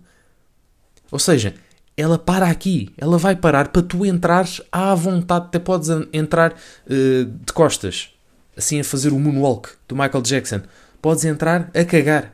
Ou 1.12 1.20
seja, 1.20 1.54
ela 1.98 2.18
para 2.18 2.48
aqui. 2.48 2.90
Ela 2.98 3.18
vai 3.18 3.36
parar 3.36 3.68
para 3.70 3.82
tu 3.82 4.06
entrares 4.06 4.62
à 4.72 4.96
vontade. 4.96 5.48
Até 5.48 5.60
podes 5.60 5.90
entrar 6.14 6.54
uh, 6.54 7.26
de 7.26 7.54
costas, 7.54 8.10
assim 8.56 8.80
a 8.80 8.84
fazer 8.84 9.12
o 9.12 9.20
moonwalk 9.20 9.70
do 9.88 9.96
Michael 9.96 10.22
Jackson. 10.22 10.62
Podes 11.02 11.26
entrar 11.26 11.70
a 11.74 11.84
cagar. 11.84 12.34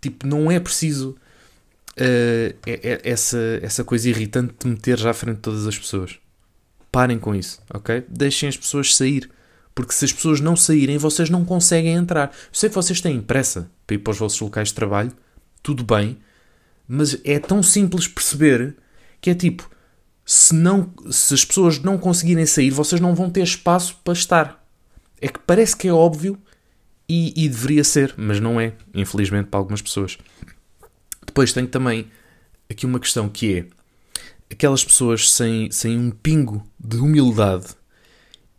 Tipo, 0.00 0.26
não 0.26 0.50
é 0.50 0.60
preciso 0.60 1.16
uh, 1.96 2.58
essa, 3.02 3.58
essa 3.60 3.82
coisa 3.82 4.08
irritante 4.08 4.54
de 4.60 4.68
meter 4.68 4.98
já 4.98 5.10
à 5.10 5.14
frente 5.14 5.36
de 5.36 5.42
todas 5.42 5.66
as 5.66 5.76
pessoas. 5.76 6.18
Parem 6.92 7.18
com 7.18 7.34
isso, 7.34 7.60
ok? 7.72 8.04
Deixem 8.08 8.48
as 8.48 8.56
pessoas 8.56 8.94
sair. 8.94 9.28
Porque 9.80 9.94
se 9.94 10.04
as 10.04 10.12
pessoas 10.12 10.40
não 10.42 10.54
saírem, 10.54 10.98
vocês 10.98 11.30
não 11.30 11.42
conseguem 11.42 11.94
entrar. 11.94 12.26
Eu 12.28 12.48
sei 12.52 12.68
que 12.68 12.74
vocês 12.74 13.00
têm 13.00 13.18
pressa 13.18 13.70
para 13.86 13.94
ir 13.94 14.00
para 14.00 14.10
os 14.10 14.18
vossos 14.18 14.38
locais 14.38 14.68
de 14.68 14.74
trabalho, 14.74 15.10
tudo 15.62 15.82
bem, 15.82 16.18
mas 16.86 17.18
é 17.24 17.38
tão 17.38 17.62
simples 17.62 18.06
perceber 18.06 18.76
que 19.22 19.30
é 19.30 19.34
tipo: 19.34 19.70
se, 20.22 20.54
não, 20.54 20.92
se 21.10 21.32
as 21.32 21.46
pessoas 21.46 21.78
não 21.78 21.96
conseguirem 21.96 22.44
sair, 22.44 22.68
vocês 22.68 23.00
não 23.00 23.14
vão 23.14 23.30
ter 23.30 23.42
espaço 23.42 23.96
para 24.04 24.12
estar. 24.12 24.62
É 25.18 25.28
que 25.28 25.38
parece 25.38 25.74
que 25.74 25.88
é 25.88 25.92
óbvio 25.92 26.38
e, 27.08 27.32
e 27.34 27.48
deveria 27.48 27.82
ser, 27.82 28.12
mas 28.18 28.38
não 28.38 28.60
é, 28.60 28.74
infelizmente, 28.92 29.46
para 29.46 29.60
algumas 29.60 29.80
pessoas. 29.80 30.18
Depois 31.24 31.54
tenho 31.54 31.68
também 31.68 32.06
aqui 32.68 32.84
uma 32.84 33.00
questão 33.00 33.30
que 33.30 33.54
é 33.60 33.66
aquelas 34.52 34.84
pessoas 34.84 35.30
sem, 35.30 35.70
sem 35.70 35.96
um 35.98 36.10
pingo 36.10 36.62
de 36.78 36.98
humildade 36.98 37.79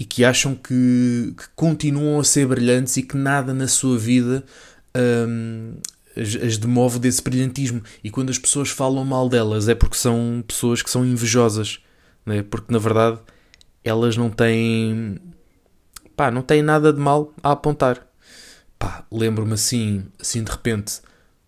e 0.01 0.03
que 0.03 0.25
acham 0.25 0.55
que, 0.55 1.35
que 1.37 1.43
continuam 1.55 2.19
a 2.19 2.23
ser 2.23 2.47
brilhantes 2.47 2.97
e 2.97 3.03
que 3.03 3.15
nada 3.15 3.53
na 3.53 3.67
sua 3.67 3.99
vida 3.99 4.43
hum, 4.97 5.75
as, 6.17 6.35
as 6.43 6.57
demove 6.57 6.97
desse 6.97 7.21
brilhantismo. 7.21 7.83
E 8.03 8.09
quando 8.09 8.31
as 8.31 8.39
pessoas 8.39 8.71
falam 8.71 9.05
mal 9.05 9.29
delas 9.29 9.69
é 9.69 9.75
porque 9.75 9.95
são 9.95 10.43
pessoas 10.47 10.81
que 10.81 10.89
são 10.89 11.05
invejosas, 11.05 11.81
né? 12.25 12.41
porque 12.41 12.73
na 12.73 12.79
verdade 12.79 13.19
elas 13.83 14.17
não 14.17 14.31
têm 14.31 15.19
pá, 16.15 16.31
não 16.31 16.41
têm 16.41 16.63
nada 16.63 16.91
de 16.91 16.99
mal 16.99 17.31
a 17.43 17.51
apontar. 17.51 18.03
Pá, 18.79 19.05
lembro-me 19.11 19.53
assim, 19.53 20.03
assim 20.19 20.43
de 20.43 20.49
repente, 20.49 20.99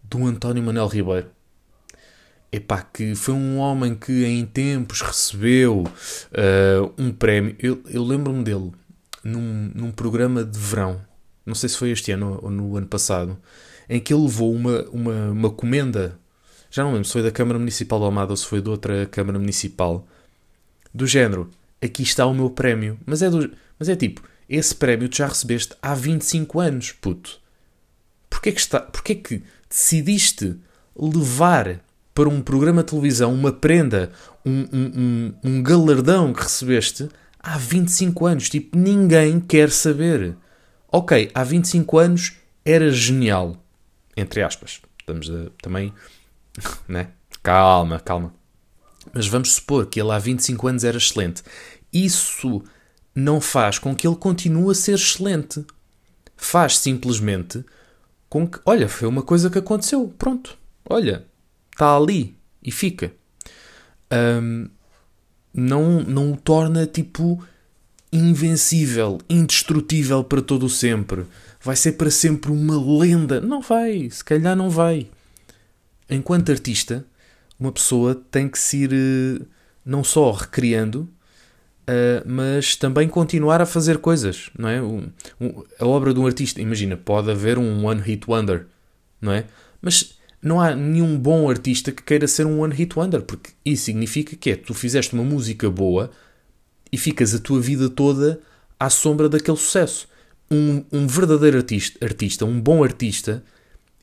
do 0.03 0.27
António 0.27 0.61
Manel 0.61 0.85
Ribeiro 0.85 1.25
epá, 2.53 2.83
que 2.83 3.15
foi 3.15 3.33
um 3.33 3.57
homem 3.57 3.95
que 3.95 4.23
em 4.25 4.45
tempos 4.45 5.01
recebeu 5.01 5.83
uh, 5.83 6.93
um 6.97 7.11
prémio. 7.11 7.55
Eu, 7.59 7.81
eu 7.89 8.03
lembro-me 8.03 8.43
dele 8.43 8.71
num, 9.23 9.71
num 9.73 9.91
programa 9.91 10.43
de 10.43 10.59
verão, 10.59 11.01
não 11.45 11.55
sei 11.55 11.67
se 11.67 11.77
foi 11.77 11.89
este 11.89 12.11
ano 12.11 12.39
ou 12.43 12.51
no 12.51 12.77
ano 12.77 12.87
passado, 12.87 13.37
em 13.89 13.99
que 13.99 14.13
ele 14.13 14.21
levou 14.21 14.53
uma, 14.53 14.83
uma, 14.89 15.31
uma 15.31 15.49
comenda, 15.49 16.19
já 16.69 16.83
não 16.83 16.91
lembro 16.91 17.05
se 17.05 17.13
foi 17.13 17.23
da 17.23 17.31
Câmara 17.31 17.57
Municipal 17.57 17.99
de 17.99 18.05
Almada 18.05 18.31
ou 18.31 18.37
se 18.37 18.45
foi 18.45 18.61
de 18.61 18.69
outra 18.69 19.05
Câmara 19.07 19.39
Municipal, 19.39 20.07
do 20.93 21.07
género: 21.07 21.49
aqui 21.81 22.03
está 22.03 22.25
o 22.25 22.33
meu 22.33 22.49
prémio. 22.49 22.99
Mas 23.05 23.21
é, 23.21 23.29
do, 23.29 23.51
mas 23.79 23.89
é 23.89 23.95
tipo, 23.95 24.21
esse 24.47 24.75
prémio 24.75 25.09
tu 25.09 25.17
já 25.17 25.27
recebeste 25.27 25.75
há 25.81 25.95
25 25.95 26.59
anos, 26.59 26.91
puto. 26.91 27.41
Porquê 28.29 28.51
que, 28.51 28.59
está, 28.59 28.79
porquê 28.79 29.15
que 29.15 29.43
decidiste 29.69 30.55
levar 30.95 31.79
para 32.13 32.29
um 32.29 32.41
programa 32.41 32.83
de 32.83 32.89
televisão 32.89 33.33
uma 33.33 33.51
prenda, 33.51 34.11
um, 34.45 34.67
um, 34.71 34.91
um, 34.95 35.33
um 35.43 35.63
galardão 35.63 36.31
que 36.31 36.43
recebeste 36.43 37.09
há 37.39 37.57
25 37.57 38.25
anos. 38.25 38.49
Tipo, 38.49 38.77
ninguém 38.77 39.39
quer 39.39 39.71
saber. 39.71 40.35
Ok, 40.91 41.31
há 41.33 41.43
25 41.43 41.97
anos 41.97 42.33
era 42.63 42.91
genial. 42.91 43.57
Entre 44.15 44.41
aspas. 44.41 44.81
Estamos 44.99 45.29
a, 45.29 45.49
também. 45.61 45.93
Né? 46.87 47.09
Calma, 47.41 47.99
calma. 47.99 48.33
Mas 49.11 49.27
vamos 49.27 49.53
supor 49.53 49.87
que 49.87 49.99
ele 49.99 50.11
há 50.11 50.19
25 50.19 50.67
anos 50.67 50.83
era 50.83 50.97
excelente. 50.97 51.43
Isso 51.91 52.63
não 53.13 53.41
faz 53.41 53.79
com 53.79 53.95
que 53.95 54.07
ele 54.07 54.15
continue 54.15 54.71
a 54.71 54.75
ser 54.75 54.93
excelente. 54.93 55.65
Faz 56.37 56.77
simplesmente 56.77 57.65
com 58.29 58.47
que, 58.47 58.59
olha, 58.65 58.87
foi 58.87 59.07
uma 59.07 59.23
coisa 59.23 59.49
que 59.49 59.57
aconteceu. 59.57 60.13
Pronto. 60.17 60.57
Olha, 60.87 61.25
está 61.73 61.95
ali 61.95 62.35
e 62.61 62.71
fica. 62.71 63.11
Um, 64.11 64.67
não, 65.53 66.01
não 66.01 66.31
o 66.33 66.37
torna 66.37 66.85
tipo 66.85 67.43
invencível, 68.11 69.19
indestrutível 69.29 70.23
para 70.23 70.41
todo 70.41 70.67
o 70.67 70.69
sempre. 70.69 71.25
Vai 71.61 71.75
ser 71.75 71.93
para 71.93 72.11
sempre 72.11 72.51
uma 72.51 72.77
lenda. 72.99 73.41
Não 73.41 73.61
vai, 73.61 74.09
se 74.09 74.23
calhar 74.23 74.55
não 74.55 74.69
vai. 74.69 75.09
Enquanto 76.09 76.51
artista, 76.51 77.05
uma 77.59 77.71
pessoa 77.71 78.15
tem 78.29 78.47
que 78.47 78.59
se 78.59 78.83
ir 78.83 78.93
eh, 78.93 79.45
não 79.85 80.03
só 80.03 80.31
recriando, 80.31 81.09
Uh, 81.83 82.23
mas 82.25 82.77
também 82.77 83.09
continuar 83.09 83.59
a 83.59 83.65
fazer 83.65 83.97
coisas, 83.97 84.49
não 84.57 84.69
é? 84.69 84.81
Um, 84.81 85.09
um, 85.41 85.63
a 85.77 85.85
obra 85.85 86.13
de 86.13 86.19
um 86.19 86.25
artista, 86.25 86.61
imagina, 86.61 86.95
pode 86.95 87.29
haver 87.29 87.57
um 87.57 87.85
one 87.85 87.99
hit 87.99 88.23
wonder, 88.25 88.67
não 89.19 89.33
é? 89.33 89.43
Mas 89.81 90.17
não 90.43 90.59
há 90.59 90.75
nenhum 90.75 91.17
bom 91.17 91.49
artista 91.49 91.91
que 91.91 92.03
queira 92.03 92.27
ser 92.27 92.45
um 92.45 92.59
one 92.59 92.75
hit 92.75 92.99
wonder, 92.99 93.21
porque 93.21 93.51
isso 93.63 93.85
significa 93.85 94.35
que 94.35 94.51
é 94.51 94.55
tu 94.57 94.73
fizeste 94.73 95.13
uma 95.13 95.23
música 95.23 95.69
boa 95.69 96.11
e 96.91 96.97
ficas 96.97 97.33
a 97.33 97.39
tua 97.39 97.61
vida 97.61 97.89
toda 97.89 98.41
à 98.77 98.89
sombra 98.89 99.29
daquele 99.29 99.57
sucesso. 99.57 100.07
Um, 100.51 100.83
um 100.91 101.07
verdadeiro 101.07 101.57
artista, 101.57 102.05
artista, 102.05 102.45
um 102.45 102.59
bom 102.59 102.83
artista, 102.83 103.41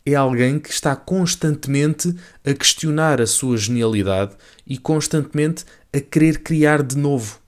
é 0.05 0.15
alguém 0.15 0.59
que 0.59 0.71
está 0.71 0.97
constantemente 0.97 2.15
a 2.45 2.55
questionar 2.55 3.21
a 3.21 3.27
sua 3.27 3.59
genialidade 3.59 4.35
e 4.67 4.79
constantemente 4.79 5.67
a 5.93 6.01
querer 6.01 6.39
criar 6.39 6.83
de 6.83 6.97
novo. 6.97 7.39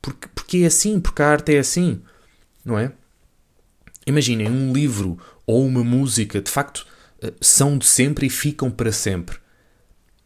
Porque, 0.00 0.28
porque 0.32 0.58
é 0.58 0.66
assim, 0.66 1.00
porque 1.00 1.22
a 1.22 1.28
arte 1.28 1.56
é 1.56 1.58
assim, 1.58 2.00
não 2.64 2.78
é? 2.78 2.92
Imaginem 4.06 4.48
um 4.48 4.72
livro 4.72 5.18
ou 5.44 5.66
uma 5.66 5.82
música, 5.82 6.40
de 6.40 6.50
facto, 6.50 6.86
são 7.40 7.76
de 7.76 7.86
sempre 7.86 8.26
e 8.26 8.30
ficam 8.30 8.70
para 8.70 8.92
sempre. 8.92 9.36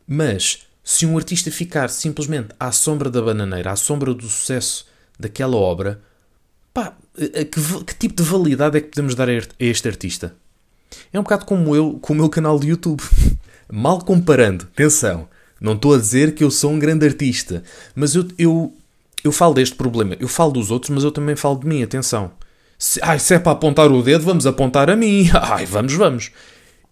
Mas 0.07 0.67
se 0.85 1.07
um 1.07 1.17
artista 1.17 1.51
ficar 1.51 1.89
simplesmente 1.89 2.49
à 2.59 2.73
sombra 2.73 3.11
da 3.11 3.23
bananeira, 3.23 3.71
à 3.71 3.77
sombra 3.77 4.13
do 4.13 4.29
sucesso 4.29 4.87
daquela 5.19 5.57
obra, 5.57 6.01
pá, 6.75 6.95
que, 7.15 7.85
que 7.85 7.95
tipo 7.95 8.23
de 8.23 8.23
validade 8.23 8.77
é 8.77 8.81
que 8.81 8.89
podemos 8.89 9.15
dar 9.15 9.29
a 9.29 9.33
este 9.59 9.89
artista? 9.89 10.35
É 11.13 11.19
um 11.19 11.23
bocado 11.23 11.47
como 11.47 11.75
eu 11.75 11.99
com 12.01 12.13
o 12.13 12.17
meu 12.17 12.29
canal 12.29 12.59
de 12.59 12.69
YouTube. 12.69 13.03
Mal 13.71 14.01
comparando, 14.01 14.65
atenção, 14.65 15.29
não 15.59 15.73
estou 15.73 15.95
a 15.95 15.99
dizer 15.99 16.35
que 16.35 16.45
eu 16.45 16.51
sou 16.51 16.73
um 16.73 16.79
grande 16.79 17.07
artista, 17.07 17.63
mas 17.95 18.15
eu, 18.15 18.29
eu, 18.37 18.75
eu 19.25 19.33
falo 19.33 19.55
deste 19.55 19.77
problema. 19.77 20.15
Eu 20.21 20.29
falo 20.29 20.53
dos 20.53 20.71
outros, 20.71 20.91
mas 20.91 21.05
eu 21.05 21.11
também 21.11 21.37
falo 21.37 21.59
de 21.59 21.67
mim, 21.67 21.83
atenção. 21.83 22.33
Se, 22.79 23.01
ai, 23.03 23.19
se 23.19 23.35
é 23.35 23.39
para 23.39 23.53
apontar 23.53 23.91
o 23.91 24.03
dedo, 24.03 24.25
vamos 24.25 24.47
apontar 24.47 24.91
a 24.91 24.97
mim. 24.97 25.31
Ai, 25.33 25.65
vamos, 25.65 25.95
vamos 25.95 26.33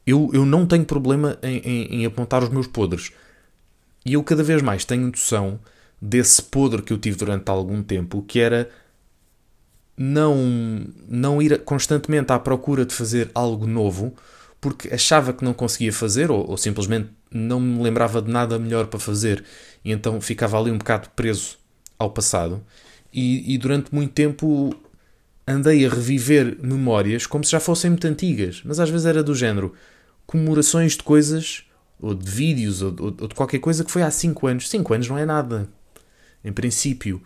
eu, 0.07 0.31
eu 0.33 0.45
não 0.45 0.67
tenho 0.67 0.85
problema 0.85 1.39
em, 1.43 1.59
em, 1.59 2.01
em 2.01 2.07
apontar 2.07 2.43
os 2.43 2.49
meus 2.49 2.67
podres. 2.67 3.13
E 4.05 4.15
eu 4.15 4.23
cada 4.23 4.43
vez 4.43 4.63
mais 4.63 4.85
tenho 4.85 5.07
noção 5.09 5.61
desse 6.01 6.43
podre 6.43 6.83
que 6.83 6.93
eu 6.93 6.99
tive 6.99 7.17
durante 7.17 7.49
algum 7.51 7.83
tempo, 7.83 8.23
que 8.23 8.41
era 8.41 8.71
não, 9.97 10.87
não 11.07 11.43
ir 11.43 11.63
constantemente 11.63 12.33
à 12.33 12.39
procura 12.39 12.87
de 12.87 12.95
fazer 12.95 13.31
algo 13.35 13.67
novo, 13.67 14.15
porque 14.61 14.89
achava 14.89 15.33
que 15.33 15.45
não 15.45 15.53
conseguia 15.53 15.93
fazer, 15.93 16.31
ou, 16.31 16.49
ou, 16.51 16.57
simplesmente 16.57 17.11
não 17.31 17.61
me 17.61 17.83
lembrava 17.83 18.23
de 18.23 18.31
nada 18.31 18.59
melhor 18.59 18.87
para 18.87 18.99
fazer, 18.99 19.45
e 19.85 19.93
então 19.93 20.21
ficava 20.21 20.59
ali 20.59 20.71
um 20.71 20.79
bocado 20.79 21.11
preso 21.15 21.59
ao 21.99 22.11
passado. 22.11 22.63
E, 23.13 23.55
e 23.55 23.59
durante 23.59 23.95
muito 23.95 24.13
tempo 24.13 24.75
andei 25.47 25.85
a 25.87 25.89
reviver 25.89 26.57
memórias 26.63 27.27
como 27.27 27.45
se 27.45 27.51
já 27.51 27.61
fossem 27.61 27.91
muito 27.91 28.07
antigas, 28.07 28.63
mas 28.65 28.79
às 28.79 28.91
vezes 28.91 29.07
era 29.07 29.23
do 29.23 29.35
género 29.35 29.75
comemorações 30.27 30.93
de 30.93 31.03
coisas, 31.03 31.65
ou 32.01 32.15
de 32.15 32.31
vídeos, 32.31 32.83
ou, 32.83 32.95
ou, 33.01 33.29
de 33.29 33.35
qualquer 33.35 33.59
coisa 33.59 33.85
que 33.85 33.91
foi 33.91 34.03
há 34.03 34.11
5 34.11 34.47
anos. 34.47 34.71
5 34.71 34.95
anos 34.95 35.09
não 35.09 35.19
é 35.19 35.27
nada, 35.27 35.69
em 36.45 36.53
princípio. 36.53 37.21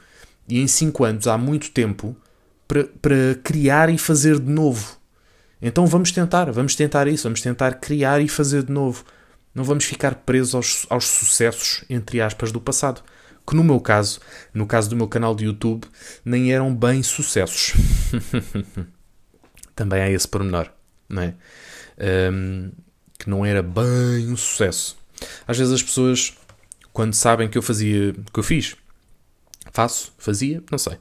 E 0.48 0.58
em 0.58 0.66
5 0.66 1.04
anos, 1.04 1.26
há 1.26 1.36
muito 1.36 1.70
tempo, 1.70 2.16
para, 2.66 2.84
para 2.84 3.34
criar 3.42 3.90
e 3.90 3.98
fazer 3.98 4.40
de 4.40 4.50
novo. 4.50 4.96
Então 5.60 5.86
vamos 5.86 6.12
tentar, 6.12 6.50
vamos 6.50 6.74
tentar 6.74 7.06
isso, 7.06 7.24
vamos 7.24 7.40
tentar 7.40 7.74
criar 7.74 8.20
e 8.20 8.28
fazer 8.28 8.62
de 8.62 8.72
novo. 8.72 9.04
Não 9.54 9.64
vamos 9.64 9.84
ficar 9.84 10.14
presos 10.16 10.54
aos, 10.54 10.86
aos 10.90 11.04
sucessos, 11.04 11.84
entre 11.88 12.20
aspas, 12.20 12.50
do 12.50 12.60
passado. 12.60 13.02
Que 13.46 13.54
no 13.54 13.62
meu 13.62 13.80
caso, 13.80 14.20
no 14.52 14.66
caso 14.66 14.88
do 14.88 14.96
meu 14.96 15.06
canal 15.06 15.34
de 15.34 15.44
YouTube, 15.44 15.86
nem 16.24 16.52
eram 16.52 16.74
bem 16.74 17.02
sucessos. 17.02 17.74
Também 19.76 20.00
há 20.00 20.10
esse 20.10 20.26
pormenor, 20.26 20.70
não 21.08 21.22
é? 21.22 21.34
Um, 22.32 22.70
que 23.18 23.28
não 23.28 23.44
era 23.44 23.62
bem 23.62 24.30
um 24.30 24.36
sucesso. 24.36 24.96
Às 25.46 25.58
vezes 25.58 25.72
as 25.72 25.82
pessoas, 25.82 26.34
quando 26.92 27.14
sabem 27.14 27.48
que 27.48 27.58
eu 27.58 27.62
fazia, 27.62 28.14
que 28.32 28.38
eu 28.38 28.42
fiz, 28.42 28.76
faço, 29.72 30.12
fazia, 30.16 30.62
não 30.70 30.78
sei. 30.78 30.98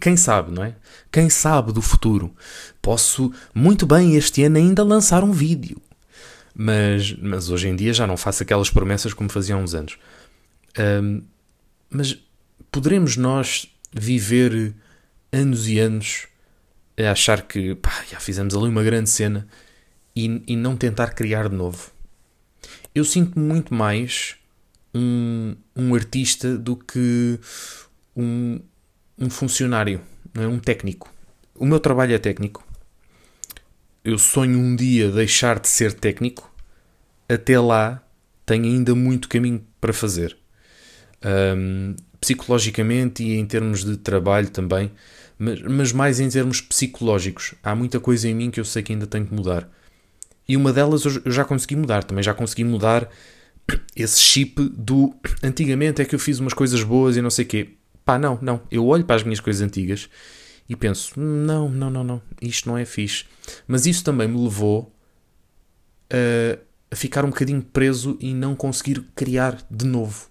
Quem 0.00 0.16
sabe, 0.16 0.52
não 0.52 0.62
é? 0.64 0.76
Quem 1.10 1.28
sabe 1.28 1.72
do 1.72 1.82
futuro? 1.82 2.34
Posso 2.80 3.32
muito 3.52 3.84
bem 3.84 4.14
este 4.14 4.44
ano 4.44 4.58
ainda 4.58 4.84
lançar 4.84 5.24
um 5.24 5.32
vídeo. 5.32 5.80
Mas, 6.54 7.14
mas 7.14 7.50
hoje 7.50 7.68
em 7.68 7.76
dia 7.76 7.92
já 7.92 8.06
não 8.06 8.16
faço 8.16 8.42
aquelas 8.42 8.70
promessas 8.70 9.12
como 9.12 9.28
fazia 9.30 9.54
há 9.54 9.58
uns 9.58 9.74
anos. 9.74 9.98
Um, 10.78 11.22
mas 11.90 12.16
poderemos 12.70 13.16
nós 13.16 13.68
viver 13.92 14.74
anos 15.32 15.68
e 15.68 15.78
anos 15.78 16.26
a 16.96 17.10
achar 17.10 17.42
que 17.42 17.74
pá, 17.74 18.04
já 18.10 18.20
fizemos 18.20 18.54
ali 18.54 18.68
uma 18.68 18.82
grande 18.82 19.10
cena 19.10 19.46
e, 20.14 20.42
e 20.46 20.56
não 20.56 20.76
tentar 20.76 21.14
criar 21.14 21.48
de 21.48 21.56
novo? 21.56 21.90
Eu 22.94 23.04
sinto 23.04 23.38
muito 23.38 23.74
mais 23.74 24.36
um, 24.94 25.56
um 25.74 25.94
artista 25.94 26.56
do 26.56 26.76
que 26.76 27.38
um, 28.16 28.60
um 29.18 29.30
funcionário, 29.30 30.00
não 30.34 30.42
é? 30.42 30.46
um 30.46 30.58
técnico. 30.58 31.12
O 31.54 31.66
meu 31.66 31.80
trabalho 31.80 32.14
é 32.14 32.18
técnico. 32.18 32.66
Eu 34.02 34.18
sonho 34.18 34.58
um 34.58 34.74
dia 34.74 35.10
deixar 35.10 35.60
de 35.60 35.68
ser 35.68 35.92
técnico. 35.92 36.50
Até 37.28 37.60
lá 37.60 38.02
tenho 38.46 38.64
ainda 38.64 38.94
muito 38.94 39.28
caminho 39.28 39.64
para 39.80 39.92
fazer. 39.92 40.39
Um, 41.24 41.94
psicologicamente 42.20 43.22
e 43.22 43.36
em 43.36 43.46
termos 43.46 43.84
de 43.84 43.96
trabalho 43.96 44.50
também, 44.50 44.90
mas, 45.38 45.62
mas 45.62 45.92
mais 45.92 46.20
em 46.20 46.28
termos 46.28 46.60
psicológicos. 46.60 47.54
Há 47.62 47.74
muita 47.74 47.98
coisa 47.98 48.28
em 48.28 48.34
mim 48.34 48.50
que 48.50 48.60
eu 48.60 48.64
sei 48.64 48.82
que 48.82 48.92
ainda 48.92 49.06
tenho 49.06 49.26
que 49.26 49.34
mudar. 49.34 49.68
E 50.46 50.56
uma 50.56 50.72
delas 50.72 51.04
eu 51.04 51.32
já 51.32 51.44
consegui 51.44 51.76
mudar, 51.76 52.04
também 52.04 52.22
já 52.22 52.34
consegui 52.34 52.64
mudar 52.64 53.08
esse 53.96 54.20
chip 54.20 54.60
do 54.76 55.14
antigamente 55.42 56.02
é 56.02 56.04
que 56.04 56.14
eu 56.14 56.18
fiz 56.18 56.38
umas 56.38 56.52
coisas 56.52 56.82
boas 56.82 57.16
e 57.16 57.22
não 57.22 57.30
sei 57.30 57.44
quê. 57.44 57.70
Pá, 58.04 58.18
não, 58.18 58.38
não. 58.42 58.62
Eu 58.70 58.86
olho 58.86 59.04
para 59.04 59.16
as 59.16 59.22
minhas 59.22 59.40
coisas 59.40 59.62
antigas 59.62 60.08
e 60.68 60.76
penso: 60.76 61.18
não, 61.18 61.68
não, 61.68 61.90
não, 61.90 62.04
não, 62.04 62.22
isto 62.40 62.68
não 62.68 62.76
é 62.76 62.84
fixe. 62.84 63.24
Mas 63.66 63.86
isso 63.86 64.04
também 64.04 64.28
me 64.28 64.42
levou 64.42 64.94
a, 66.10 66.58
a 66.90 66.96
ficar 66.96 67.24
um 67.24 67.30
bocadinho 67.30 67.62
preso 67.62 68.16
e 68.20 68.34
não 68.34 68.54
conseguir 68.54 69.04
criar 69.14 69.58
de 69.70 69.86
novo. 69.86 70.29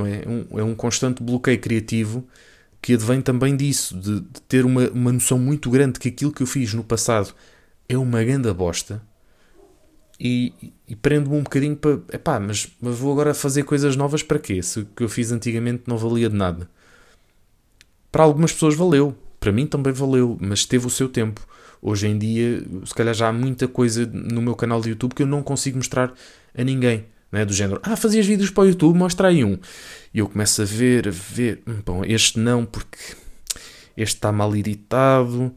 Não 0.00 0.06
é? 0.06 0.22
Um, 0.26 0.58
é 0.58 0.64
um 0.64 0.74
constante 0.74 1.22
bloqueio 1.22 1.60
criativo 1.60 2.26
que 2.80 2.94
advém 2.94 3.20
também 3.20 3.54
disso, 3.54 3.94
de, 3.98 4.20
de 4.20 4.40
ter 4.48 4.64
uma, 4.64 4.88
uma 4.88 5.12
noção 5.12 5.38
muito 5.38 5.70
grande 5.70 6.00
que 6.00 6.08
aquilo 6.08 6.32
que 6.32 6.42
eu 6.42 6.46
fiz 6.46 6.72
no 6.72 6.82
passado 6.82 7.34
é 7.86 7.98
uma 7.98 8.24
grande 8.24 8.50
bosta 8.54 9.02
e, 10.18 10.72
e 10.88 10.96
prendo-me 10.96 11.36
um 11.36 11.42
bocadinho 11.42 11.76
para. 11.76 11.92
Epá, 12.12 12.40
mas, 12.40 12.68
mas 12.80 12.98
vou 12.98 13.12
agora 13.12 13.34
fazer 13.34 13.64
coisas 13.64 13.96
novas 13.96 14.22
para 14.22 14.38
quê? 14.38 14.62
Se 14.62 14.80
o 14.80 14.86
que 14.86 15.02
eu 15.02 15.08
fiz 15.08 15.32
antigamente 15.32 15.84
não 15.86 15.98
valia 15.98 16.28
de 16.28 16.36
nada. 16.36 16.68
Para 18.12 18.24
algumas 18.24 18.52
pessoas 18.52 18.74
valeu, 18.74 19.16
para 19.38 19.52
mim 19.52 19.66
também 19.66 19.92
valeu, 19.92 20.36
mas 20.40 20.64
teve 20.64 20.86
o 20.86 20.90
seu 20.90 21.08
tempo. 21.08 21.46
Hoje 21.80 22.06
em 22.06 22.18
dia, 22.18 22.62
se 22.84 22.94
calhar 22.94 23.14
já 23.14 23.28
há 23.28 23.32
muita 23.32 23.66
coisa 23.66 24.04
no 24.06 24.42
meu 24.42 24.54
canal 24.54 24.80
de 24.80 24.90
YouTube 24.90 25.14
que 25.14 25.22
eu 25.22 25.26
não 25.26 25.42
consigo 25.42 25.78
mostrar 25.78 26.12
a 26.54 26.64
ninguém. 26.64 27.06
Não 27.30 27.40
é? 27.40 27.44
Do 27.44 27.52
género, 27.52 27.80
ah, 27.82 27.96
fazias 27.96 28.26
vídeos 28.26 28.50
para 28.50 28.64
o 28.64 28.66
YouTube, 28.66 28.96
mostra 28.96 29.28
aí 29.28 29.44
um. 29.44 29.58
E 30.12 30.18
eu 30.18 30.28
começo 30.28 30.62
a 30.62 30.64
ver, 30.64 31.08
a 31.08 31.12
ver, 31.12 31.62
hum, 31.66 31.80
bom, 31.84 32.04
este 32.04 32.38
não, 32.38 32.64
porque 32.64 32.98
este 33.96 34.16
está 34.16 34.32
mal 34.32 34.54
editado, 34.56 35.54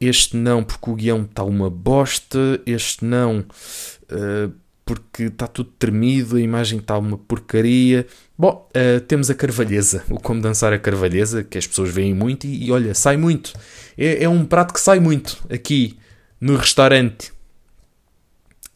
este 0.00 0.36
não 0.36 0.62
porque 0.62 0.90
o 0.90 0.94
guião 0.94 1.22
está 1.22 1.42
uma 1.42 1.70
bosta, 1.70 2.60
este 2.66 3.04
não 3.04 3.40
uh, 3.40 4.52
porque 4.84 5.24
está 5.24 5.46
tudo 5.46 5.70
tremido, 5.78 6.36
a 6.36 6.40
imagem 6.40 6.78
está 6.78 6.96
uma 6.96 7.18
porcaria. 7.18 8.06
Bom, 8.38 8.68
uh, 8.70 9.00
temos 9.02 9.28
a 9.28 9.34
carvalheza, 9.34 10.04
o 10.08 10.18
como 10.18 10.40
dançar 10.40 10.72
a 10.72 10.78
carvalheza, 10.78 11.42
que 11.42 11.58
as 11.58 11.66
pessoas 11.66 11.90
veem 11.90 12.14
muito 12.14 12.46
e, 12.46 12.66
e 12.66 12.72
olha, 12.72 12.94
sai 12.94 13.16
muito. 13.16 13.52
É, 13.96 14.24
é, 14.24 14.28
um 14.28 14.46
prato 14.46 14.72
que 14.72 14.80
sai 14.80 15.00
muito 15.00 15.44
aqui 15.50 15.98
no 16.40 16.56
restaurante. 16.56 17.32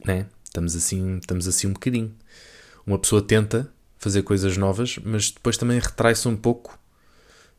Né? 0.05 0.27
Estamos 0.45 0.77
assim, 0.77 1.19
estamos 1.19 1.49
assim 1.49 1.69
um 1.69 1.73
bocadinho. 1.73 2.13
Uma 2.87 2.99
pessoa 2.99 3.23
tenta 3.23 3.71
fazer 3.99 4.23
coisas 4.23 4.57
novas, 4.57 4.99
mas 5.05 5.31
depois 5.31 5.57
também 5.57 5.79
retrai-se 5.79 6.27
um 6.27 6.37
pouco 6.37 6.79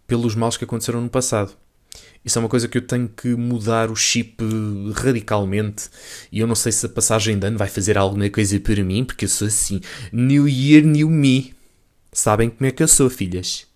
pelos 0.05 0.35
males 0.35 0.57
que 0.57 0.65
aconteceram 0.65 1.01
no 1.01 1.09
passado. 1.09 1.55
Isso 2.25 2.37
é 2.37 2.41
uma 2.41 2.49
coisa 2.49 2.67
que 2.67 2.77
eu 2.77 2.81
tenho 2.81 3.07
que 3.07 3.29
mudar 3.35 3.91
o 3.91 3.95
chip 3.95 4.37
radicalmente. 4.95 5.89
E 6.31 6.39
eu 6.39 6.47
não 6.47 6.55
sei 6.55 6.71
se 6.71 6.85
a 6.85 6.89
passagem 6.89 7.37
de 7.37 7.47
ano 7.47 7.57
vai 7.57 7.67
fazer 7.67 7.97
alguma 7.97 8.29
coisa 8.29 8.59
para 8.59 8.83
mim, 8.83 9.03
porque 9.03 9.25
eu 9.25 9.29
sou 9.29 9.47
assim. 9.47 9.81
New 10.11 10.47
Year, 10.47 10.83
New 10.85 11.09
Me. 11.09 11.53
Sabem 12.11 12.49
como 12.49 12.67
é 12.67 12.71
que 12.71 12.81
eu 12.81 12.87
sou, 12.87 13.09
filhas? 13.09 13.67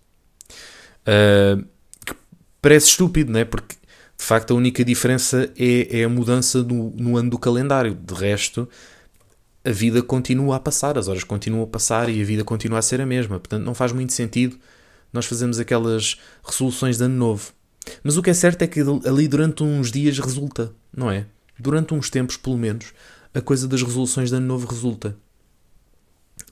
Uh, 1.04 1.66
parece 2.62 2.88
estúpido, 2.88 3.32
não 3.32 3.40
é? 3.40 3.46
Porque 3.46 3.76
de 4.18 4.26
facto 4.26 4.52
a 4.52 4.56
única 4.56 4.84
diferença 4.84 5.52
é, 5.58 6.00
é 6.00 6.04
a 6.04 6.10
mudança 6.10 6.64
no, 6.64 6.92
no 6.92 7.18
ano 7.18 7.30
do 7.30 7.38
calendário. 7.38 7.96
De 7.96 8.14
resto, 8.14 8.68
a 9.68 9.72
vida 9.72 10.02
continua 10.02 10.56
a 10.56 10.60
passar, 10.62 10.98
as 10.98 11.10
horas 11.10 11.26
continuam 11.26 11.66
a 11.66 11.68
passar 11.68 12.08
e 12.08 12.22
a 12.22 12.26
vida 12.26 12.42
continua 12.42 12.80
a 12.80 12.82
ser 12.82 13.02
a 13.02 13.06
mesma. 13.06 13.38
Portanto, 13.38 13.64
não 13.64 13.76
faz 13.76 13.92
muito 13.92 14.14
sentido 14.14 14.58
nós 15.12 15.26
fazermos 15.26 15.60
aquelas 15.60 16.18
resoluções 16.42 16.98
de 16.98 17.04
ano 17.04 17.16
novo. 17.16 17.52
Mas 18.02 18.16
o 18.16 18.24
que 18.24 18.30
é 18.30 18.34
certo 18.34 18.62
é 18.62 18.68
que 18.68 18.80
ali 19.06 19.28
durante 19.28 19.64
uns 19.64 19.92
dias 19.92 20.18
resulta, 20.20 20.72
não 20.96 21.12
é? 21.12 21.26
Durante 21.60 21.94
uns 21.94 22.10
tempos, 22.10 22.38
pelo 22.38 22.58
menos, 22.58 22.94
a 23.34 23.42
coisa 23.42 23.68
das 23.68 23.84
resoluções 23.84 24.30
de 24.30 24.38
ano 24.38 24.48
novo 24.48 24.68
resulta. 24.68 25.18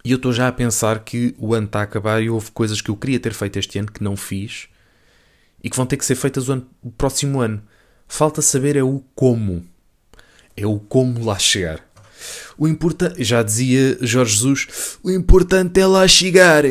E 0.04 0.12
eu 0.12 0.18
estou 0.18 0.34
já 0.34 0.50
a 0.50 0.52
pensar 0.52 1.00
que 1.00 1.34
o 1.38 1.54
ano 1.54 1.68
está 1.68 1.80
a 1.80 1.84
acabar 1.84 2.22
e 2.22 2.30
houve 2.30 2.52
coisas 2.52 2.82
que 2.82 2.90
eu 2.90 2.98
queria 2.98 3.20
ter 3.20 3.34
feito 3.34 3.58
este 3.58 3.80
ano 3.80 3.92
que 3.92 4.04
não 4.04 4.18
fiz 4.18 4.68
e 5.64 5.70
que 5.70 5.78
vão 5.78 5.86
ter 5.86 5.96
que 5.96 6.06
ser 6.06 6.16
feitas 6.16 6.50
o, 6.50 6.52
ano, 6.52 6.68
o 6.84 6.92
próximo 6.92 7.40
ano. 7.40 7.64
Falta 8.10 8.42
saber 8.42 8.76
é 8.76 8.84
o 8.84 9.02
como. 9.16 9.66
É 10.58 10.66
o 10.66 10.80
como 10.80 11.24
lá 11.24 11.40
chegar. 11.40 11.95
O 12.58 12.68
importante, 12.68 13.24
já 13.24 13.42
dizia 13.44 13.98
Jorge 14.02 14.36
Jesus, 14.36 14.98
o 15.04 15.12
importante 15.12 15.80
é 15.80 15.86
lá 15.86 16.08
chegar. 16.08 16.64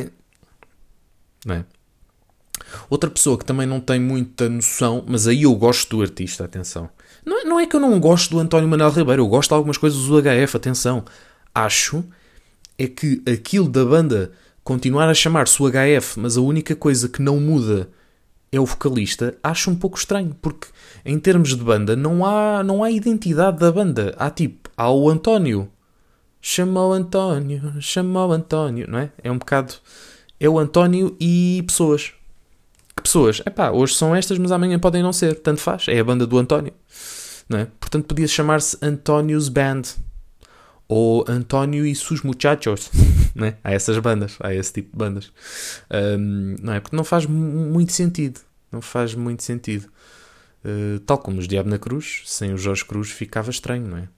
Não 1.45 1.55
é? 1.55 1.65
Outra 2.89 3.11
pessoa 3.11 3.39
que 3.39 3.45
também 3.45 3.67
não 3.67 3.81
tem 3.81 4.01
muita 4.01 4.49
noção, 4.49 5.05
mas 5.07 5.27
aí 5.27 5.43
eu 5.43 5.55
gosto 5.55 5.97
do 5.97 6.03
artista, 6.03 6.45
atenção. 6.45 6.89
Não 7.25 7.41
é, 7.41 7.45
não 7.45 7.61
é 7.61 7.67
que 7.67 7.75
eu 7.75 7.81
não 7.81 7.99
gosto 7.99 8.31
do 8.31 8.39
António 8.39 8.69
Manuel 8.69 8.91
Ribeiro, 8.91 9.23
eu 9.23 9.29
gosto 9.29 9.51
de 9.51 9.55
algumas 9.55 9.79
coisas 9.79 9.99
do 10.05 10.21
HF, 10.21 10.57
atenção. 10.57 11.05
Acho 11.55 12.05
é 12.79 12.87
que 12.87 13.23
aquilo 13.27 13.69
da 13.69 13.85
banda 13.85 14.33
continuar 14.63 15.09
a 15.09 15.15
chamar-se 15.15 15.63
o 15.63 15.71
HF, 15.71 16.19
mas 16.19 16.37
a 16.37 16.41
única 16.41 16.75
coisa 16.75 17.09
que 17.09 17.23
não 17.23 17.39
muda 17.39 17.89
é 18.57 18.61
o 18.61 18.67
vocalista, 18.67 19.37
acho 19.43 19.71
um 19.71 19.75
pouco 19.75 19.99
estranho, 19.99 20.35
porque 20.41 20.69
em 21.05 21.19
termos 21.19 21.51
de 21.51 21.63
banda 21.63 21.97
não 21.97 22.25
há, 22.25 22.63
não 22.63 22.85
há 22.85 22.91
identidade 22.91 23.59
da 23.59 23.71
banda. 23.71 24.15
Há 24.19 24.31
tipo, 24.31 24.71
há 24.77 24.91
o 24.91 25.09
António. 25.09 25.69
Chama 26.41 26.87
o 26.87 26.93
António, 26.93 27.73
chama 27.81 28.27
o 28.27 28.33
António, 28.33 28.87
não 28.89 28.99
é? 28.99 29.11
É 29.23 29.31
um 29.31 29.39
bocado. 29.39 29.75
É 30.39 30.49
o 30.49 30.59
António 30.59 31.17
e 31.19 31.65
pessoas 31.67 32.13
que 32.97 33.03
pessoas, 33.03 33.43
epá, 33.45 33.71
hoje 33.71 33.95
são 33.95 34.15
estas, 34.15 34.39
mas 34.39 34.53
amanhã 34.53 34.79
podem 34.79 35.03
não 35.03 35.13
ser, 35.13 35.41
tanto 35.41 35.61
faz, 35.61 35.89
é 35.89 35.99
a 35.99 36.05
banda 36.05 36.27
do 36.27 36.39
António, 36.39 36.73
não 37.49 37.59
é? 37.59 37.67
Portanto, 37.81 38.05
podia 38.07 38.29
chamar-se 38.29 38.79
António's 38.81 39.49
Band 39.49 39.83
ou 40.89 41.25
António 41.29 41.87
e 41.87 41.95
sus 41.95 42.23
muchachos, 42.23 42.91
né? 43.35 43.57
Há 43.65 43.73
essas 43.73 43.99
bandas, 43.99 44.37
há 44.41 44.55
esse 44.55 44.73
tipo 44.73 44.91
de 44.93 44.97
bandas, 44.97 45.33
um, 46.19 46.57
não 46.63 46.73
é? 46.73 46.81
Porque 46.81 46.97
não 46.97 47.05
faz 47.05 47.27
muito 47.27 47.93
sentido, 47.93 48.41
não 48.71 48.81
faz 48.81 49.15
muito 49.15 49.43
sentido. 49.43 49.89
Uh, 50.65 50.99
tal 51.01 51.19
como 51.19 51.41
os 51.41 51.47
Diabo 51.47 51.69
na 51.69 51.79
Cruz, 51.79 52.23
sem 52.25 52.55
o 52.55 52.57
Jorge 52.57 52.85
Cruz 52.85 53.11
ficava 53.11 53.51
estranho, 53.51 53.87
não 53.87 53.99
é? 53.99 54.09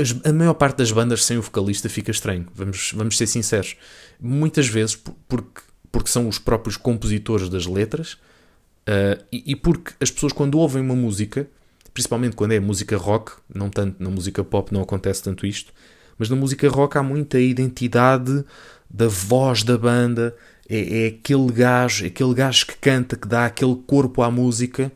As, 0.00 0.14
a 0.24 0.32
maior 0.32 0.54
parte 0.54 0.78
das 0.78 0.92
bandas 0.92 1.24
sem 1.24 1.36
o 1.36 1.42
vocalista 1.42 1.88
fica 1.88 2.10
estranho, 2.10 2.46
vamos, 2.54 2.92
vamos 2.94 3.18
ser 3.18 3.26
sinceros. 3.26 3.76
Muitas 4.20 4.68
vezes, 4.68 4.96
porque 5.28 5.60
porque 5.94 6.10
são 6.10 6.26
os 6.26 6.40
próprios 6.40 6.76
compositores 6.76 7.48
das 7.48 7.66
letras 7.66 8.14
uh, 8.14 9.24
e, 9.30 9.52
e, 9.52 9.54
porque 9.54 9.92
as 10.00 10.10
pessoas, 10.10 10.32
quando 10.32 10.58
ouvem 10.58 10.82
uma 10.82 10.96
música, 10.96 11.48
principalmente 11.94 12.36
quando 12.36 12.52
é 12.52 12.60
música 12.60 12.96
rock, 12.96 13.32
não 13.52 13.70
tanto 13.70 14.02
na 14.02 14.10
música 14.10 14.44
pop 14.44 14.74
não 14.74 14.82
acontece 14.82 15.22
tanto 15.22 15.46
isto, 15.46 15.72
mas 16.18 16.28
na 16.28 16.36
música 16.36 16.68
rock 16.68 16.98
há 16.98 17.02
muita 17.02 17.40
identidade 17.40 18.44
da 18.90 19.08
voz 19.08 19.62
da 19.62 19.78
banda, 19.78 20.36
É, 20.68 21.04
é 21.04 21.06
aquele 21.08 21.52
gajo, 21.52 22.06
aquele 22.06 22.32
gajo 22.34 22.66
que 22.66 22.76
canta, 22.76 23.16
que 23.16 23.28
dá 23.28 23.44
aquele 23.44 23.76
corpo 23.86 24.22
à 24.22 24.30
música 24.30 24.90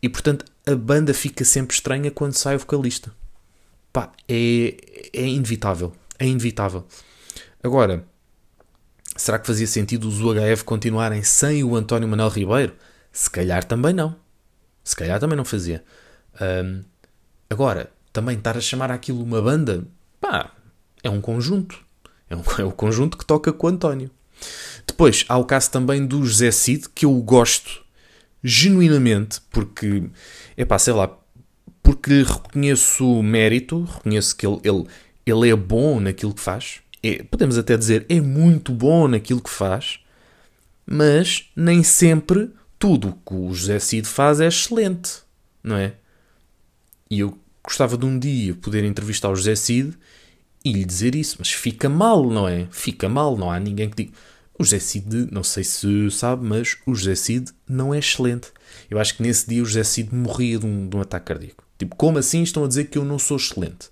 e 0.00 0.08
portanto 0.08 0.44
a 0.66 0.74
banda 0.76 1.12
fica 1.12 1.44
sempre 1.44 1.74
estranha 1.74 2.10
quando 2.12 2.34
sai 2.34 2.54
o 2.56 2.58
vocalista. 2.60 3.12
Pá, 3.92 4.12
é, 4.28 4.76
é 5.12 5.26
inevitável. 5.26 5.92
É 6.18 6.26
inevitável. 6.26 6.86
Agora, 7.62 8.04
será 9.16 9.38
que 9.38 9.46
fazia 9.46 9.66
sentido 9.66 10.08
os 10.08 10.20
UHF 10.20 10.64
continuarem 10.64 11.22
sem 11.22 11.64
o 11.64 11.76
António 11.76 12.08
Manuel 12.08 12.28
Ribeiro? 12.28 12.74
Se 13.12 13.28
calhar 13.28 13.64
também 13.64 13.92
não. 13.92 14.16
Se 14.82 14.94
calhar 14.96 15.18
também 15.20 15.36
não 15.36 15.44
fazia. 15.44 15.84
Um, 16.40 16.82
agora, 17.48 17.90
também 18.12 18.36
estar 18.36 18.56
a 18.56 18.60
chamar 18.60 18.90
aquilo 18.90 19.22
uma 19.22 19.42
banda, 19.42 19.84
pá, 20.20 20.50
é 21.02 21.10
um 21.10 21.20
conjunto. 21.20 21.78
É, 22.28 22.36
um, 22.36 22.42
é 22.58 22.64
o 22.64 22.72
conjunto 22.72 23.18
que 23.18 23.26
toca 23.26 23.52
com 23.52 23.66
o 23.66 23.70
António. 23.70 24.10
Depois, 24.86 25.24
há 25.28 25.36
o 25.36 25.44
caso 25.44 25.70
também 25.70 26.06
do 26.06 26.24
José 26.24 26.50
Cid, 26.50 26.88
que 26.94 27.04
eu 27.04 27.14
gosto 27.22 27.82
genuinamente, 28.42 29.40
porque, 29.50 30.04
é 30.56 30.64
pá, 30.64 30.78
sei 30.78 30.92
lá, 30.92 31.16
porque 31.82 32.22
reconheço 32.22 33.22
mérito, 33.22 33.84
reconheço 33.84 34.36
que 34.36 34.46
ele, 34.46 34.60
ele, 34.64 34.86
ele 35.24 35.50
é 35.50 35.56
bom 35.56 36.00
naquilo 36.00 36.34
que 36.34 36.40
faz. 36.40 36.80
É, 37.02 37.22
podemos 37.22 37.58
até 37.58 37.76
dizer, 37.76 38.06
é 38.08 38.20
muito 38.20 38.72
bom 38.72 39.08
naquilo 39.08 39.40
que 39.40 39.50
faz, 39.50 40.00
mas 40.86 41.50
nem 41.56 41.82
sempre 41.82 42.50
tudo 42.78 43.08
o 43.08 43.12
que 43.12 43.34
o 43.34 43.54
José 43.54 43.78
Cid 43.78 44.06
faz 44.06 44.40
é 44.40 44.46
excelente, 44.46 45.22
não 45.62 45.76
é? 45.76 45.94
E 47.10 47.20
eu 47.20 47.38
gostava 47.62 47.96
de 47.96 48.04
um 48.04 48.18
dia 48.18 48.54
poder 48.54 48.84
entrevistar 48.84 49.30
o 49.30 49.36
José 49.36 49.54
Cid 49.54 49.96
e 50.64 50.72
lhe 50.72 50.84
dizer 50.84 51.14
isso, 51.14 51.36
mas 51.38 51.52
fica 51.52 51.88
mal, 51.88 52.28
não 52.30 52.48
é? 52.48 52.66
Fica 52.70 53.08
mal, 53.08 53.36
não 53.36 53.50
há 53.50 53.60
ninguém 53.60 53.90
que 53.90 54.04
diga. 54.04 54.12
O 54.58 54.64
José 54.64 54.78
Cid, 54.78 55.28
não 55.32 55.42
sei 55.42 55.64
se 55.64 56.10
sabe, 56.10 56.46
mas 56.46 56.76
o 56.86 56.94
José 56.94 57.14
Cid 57.14 57.52
não 57.68 57.92
é 57.92 57.98
excelente. 57.98 58.52
Eu 58.88 58.98
acho 58.98 59.16
que 59.16 59.22
nesse 59.22 59.48
dia 59.48 59.62
o 59.62 59.66
José 59.66 59.82
Cid 59.82 60.14
morria 60.14 60.58
de 60.58 60.66
um, 60.66 60.88
de 60.88 60.96
um 60.96 61.00
ataque 61.00 61.26
cardíaco. 61.26 61.64
Tipo, 61.76 61.96
como 61.96 62.18
assim 62.18 62.42
estão 62.42 62.64
a 62.64 62.68
dizer 62.68 62.84
que 62.84 62.96
eu 62.96 63.04
não 63.04 63.18
sou 63.18 63.36
excelente? 63.36 63.90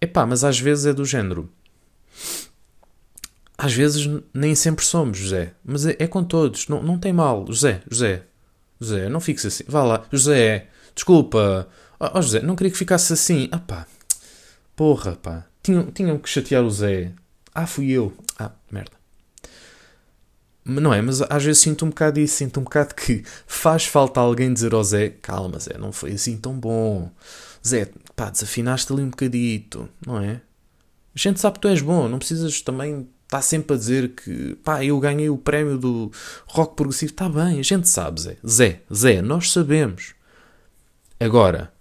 Epá, 0.00 0.26
mas 0.26 0.44
às 0.44 0.58
vezes 0.60 0.86
é 0.86 0.92
do 0.92 1.04
género. 1.04 1.50
Às 3.56 3.72
vezes 3.72 4.08
nem 4.32 4.54
sempre 4.54 4.84
somos, 4.84 5.18
José. 5.18 5.54
Mas 5.64 5.86
é, 5.86 5.96
é 5.98 6.06
com 6.06 6.22
todos. 6.22 6.68
Não, 6.68 6.82
não 6.82 6.98
tem 6.98 7.12
mal. 7.12 7.46
José, 7.48 7.82
José, 7.90 8.22
José, 8.80 9.08
não 9.08 9.18
fiques 9.18 9.44
assim. 9.44 9.64
Vá 9.66 9.82
lá. 9.82 10.04
José, 10.12 10.68
desculpa. 10.94 11.68
Ó 12.00 12.18
oh, 12.18 12.22
José, 12.22 12.40
não 12.40 12.54
queria 12.54 12.70
que 12.70 12.78
ficasse 12.78 13.12
assim. 13.12 13.48
Ah 13.50 13.58
pá. 13.58 13.86
Porra, 14.76 15.16
pá. 15.16 15.44
Tinham, 15.62 15.90
tinham 15.90 16.18
que 16.18 16.28
chatear 16.28 16.62
o 16.62 16.70
Zé. 16.70 17.12
Ah, 17.54 17.66
fui 17.66 17.90
eu. 17.90 18.16
Ah, 18.38 18.52
merda. 18.70 18.92
Não 20.64 20.92
é, 20.92 21.00
mas 21.00 21.22
às 21.22 21.42
vezes 21.42 21.62
sinto 21.62 21.86
um 21.86 21.88
bocado 21.88 22.20
isso, 22.20 22.36
sinto 22.36 22.60
um 22.60 22.62
bocado 22.62 22.94
que 22.94 23.24
faz 23.46 23.86
falta 23.86 24.20
alguém 24.20 24.52
dizer 24.52 24.74
ao 24.74 24.84
Zé: 24.84 25.08
calma, 25.08 25.58
Zé, 25.58 25.78
não 25.78 25.92
foi 25.92 26.12
assim 26.12 26.36
tão 26.36 26.52
bom. 26.58 27.10
Zé, 27.66 27.90
pá, 28.14 28.30
desafinaste 28.30 28.92
ali 28.92 29.02
um 29.02 29.10
bocadito, 29.10 29.88
não 30.06 30.20
é? 30.20 30.42
A 31.14 31.18
gente 31.18 31.40
sabe 31.40 31.54
que 31.54 31.62
tu 31.62 31.68
és 31.68 31.80
bom, 31.80 32.06
não 32.06 32.18
precisas 32.18 32.60
também 32.60 33.08
estar 33.24 33.42
sempre 33.42 33.74
a 33.74 33.78
dizer 33.78 34.10
que 34.10 34.56
pá, 34.56 34.84
eu 34.84 35.00
ganhei 35.00 35.30
o 35.30 35.38
prémio 35.38 35.78
do 35.78 36.12
rock 36.46 36.76
progressivo. 36.76 37.12
Está 37.12 37.28
bem, 37.28 37.58
a 37.58 37.64
gente 37.64 37.88
sabe, 37.88 38.20
Zé. 38.20 38.36
Zé, 38.46 38.82
Zé, 38.94 39.22
nós 39.22 39.50
sabemos. 39.50 40.14
Agora, 41.18 41.72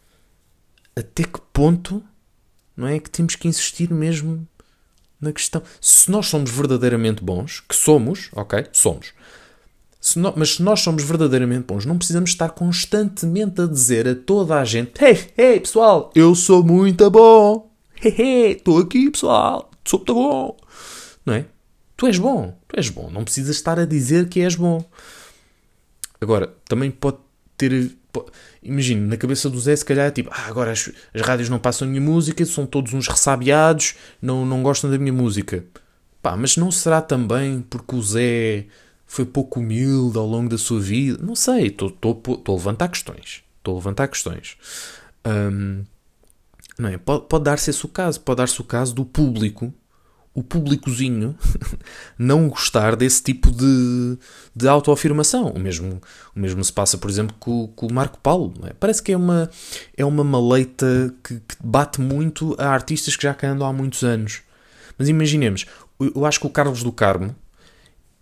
até 0.97 1.23
que 1.23 1.39
ponto 1.53 2.03
não 2.75 2.88
é 2.88 2.99
que 2.99 3.10
temos 3.10 3.36
que 3.36 3.47
insistir 3.47 3.91
mesmo 3.91 4.47
na 5.19 5.31
questão. 5.31 5.62
Se 5.81 6.10
nós 6.10 6.27
somos 6.27 6.51
verdadeiramente 6.51 7.23
bons, 7.23 7.60
que 7.60 7.75
somos, 7.75 8.29
ok? 8.33 8.65
Somos. 8.71 9.13
Se 9.99 10.19
no, 10.19 10.33
mas 10.36 10.55
se 10.55 10.63
nós 10.63 10.79
somos 10.79 11.03
verdadeiramente 11.03 11.65
bons, 11.65 11.86
não 11.86 11.97
precisamos 11.97 12.29
estar 12.29 12.49
constantemente 12.49 13.62
a 13.62 13.65
dizer 13.65 14.07
a 14.07 14.15
toda 14.15 14.60
a 14.60 14.65
gente: 14.65 15.03
Hey, 15.03 15.31
hey, 15.38 15.60
pessoal, 15.60 16.12
eu 16.15 16.33
sou 16.33 16.63
muito 16.63 17.10
bom. 17.10 17.71
Hey, 18.01 18.15
hey, 18.17 18.51
estou 18.53 18.79
aqui, 18.79 19.10
pessoal, 19.10 19.69
sou 19.83 19.99
muito 19.99 20.13
bom. 20.13 20.57
Não 21.25 21.33
é? 21.33 21.45
Tu 21.95 22.07
és 22.07 22.17
bom, 22.19 22.57
tu 22.67 22.77
és 22.77 22.89
bom. 22.89 23.10
Não 23.10 23.23
precisas 23.23 23.55
estar 23.55 23.79
a 23.79 23.86
dizer 23.86 24.29
que 24.29 24.41
és 24.41 24.55
bom. 24.55 24.83
Agora, 26.21 26.53
também 26.67 26.91
pode 26.91 27.17
ter. 27.57 27.97
Imagino, 28.62 29.08
na 29.08 29.17
cabeça 29.17 29.49
do 29.49 29.60
Zé, 29.60 29.75
se 29.75 29.86
calhar 29.86 30.08
é 30.08 30.12
tipo, 30.12 30.30
ah, 30.32 30.47
agora 30.47 30.71
as, 30.71 30.91
as 31.13 31.21
rádios 31.21 31.49
não 31.49 31.60
passam 31.60 31.88
a 31.88 31.91
minha 31.91 32.01
música, 32.01 32.45
são 32.45 32.65
todos 32.65 32.93
uns 32.93 33.08
ressabiados, 33.08 33.95
não, 34.21 34.45
não 34.45 34.62
gostam 34.63 34.89
da 34.89 34.97
minha 34.97 35.13
música. 35.13 35.63
Pá, 36.21 36.36
mas 36.36 36.58
não 36.58 36.71
será 36.71 37.01
também 37.01 37.62
porque 37.69 37.95
o 37.95 38.01
Zé 38.01 38.65
foi 39.06 39.25
pouco 39.25 39.60
humilde 39.60 40.17
ao 40.17 40.25
longo 40.25 40.49
da 40.49 40.58
sua 40.58 40.80
vida? 40.80 41.23
Não 41.23 41.36
sei, 41.36 41.67
estou 41.67 41.95
a 42.47 42.51
levantar 42.51 42.89
questões. 42.89 43.43
Estou 43.58 43.75
a 43.75 43.77
levantar 43.77 44.08
questões. 44.08 44.58
Um, 45.25 45.84
não 46.77 46.89
é? 46.89 46.97
Pode, 46.97 47.25
pode 47.27 47.43
dar-se 47.43 47.69
esse 47.69 47.86
o 47.86 47.89
caso, 47.89 48.19
pode 48.21 48.38
dar-se 48.38 48.60
o 48.62 48.63
caso 48.63 48.93
do 48.93 49.06
público 49.06 49.73
o 50.38 50.43
públicozinho 50.43 51.36
não 52.15 52.47
gostar 52.47 52.95
desse 52.95 53.23
tipo 53.23 53.50
de, 53.52 54.19
de 54.56 54.67
autoafirmação. 54.67 55.47
O 55.47 55.60
mesmo, 55.60 56.00
o 56.36 56.39
mesmo 56.39 56.63
se 56.63 56.71
passa, 56.71 56.95
por 56.95 57.10
exemplo, 57.10 57.36
com, 57.39 57.67
com 57.69 57.88
o 57.88 57.93
Marco 57.93 58.19
Paulo. 58.19 58.54
É? 58.65 58.73
Parece 58.73 59.02
que 59.02 59.12
é 59.12 59.17
uma, 59.17 59.50
é 59.97 60.06
uma 60.06 60.23
maleita 60.23 61.12
que, 61.23 61.39
que, 61.39 61.56
bate 61.60 62.00
muito 62.00 62.56
a 62.60 62.67
artistas 62.67 63.15
que 63.15 63.23
já 63.23 63.36
andam 63.45 63.65
há 63.65 63.73
muitos 63.73 64.04
anos. 64.04 64.41
Mas 64.95 65.10
imaginemos, 65.10 65.65
eu 66.00 66.23
acho 66.23 66.39
que 66.39 66.45
o 66.45 66.52
Carlos 66.52 66.84
do 66.84 66.91
Carmo 66.91 67.36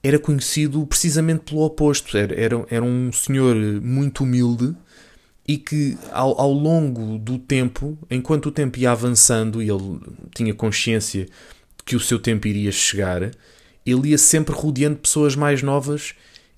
era 0.02 0.18
conhecido 0.18 0.88
precisamente 0.88 1.42
pelo 1.42 1.64
oposto. 1.64 2.18
Era, 2.18 2.34
era, 2.34 2.66
era 2.70 2.86
um 2.86 3.12
senhor 3.12 3.58
muito 3.82 4.24
humilde 4.24 4.74
e 5.46 5.58
que 5.58 5.98
ao, 6.14 6.40
ao 6.40 6.54
longo 6.54 7.20
do 7.20 7.38
tempo, 7.38 7.98
enquanto 8.10 8.46
o 8.46 8.52
tempo 8.52 8.80
ia 8.80 8.92
avançando 8.92 9.62
e 9.62 9.70
ele 9.70 10.00
tinha 10.34 10.54
consciência 10.54 11.28
que 11.86 11.96
o 11.96 12.00
seu 12.00 12.18
tempo 12.18 12.48
iria 12.48 12.72
chegar, 12.72 13.32
ele 13.86 14.10
ia 14.10 14.18
sempre 14.18 14.56
rodeando 14.56 14.98
pessoas 14.98 15.36
mais 15.36 15.62
novas 15.62 16.16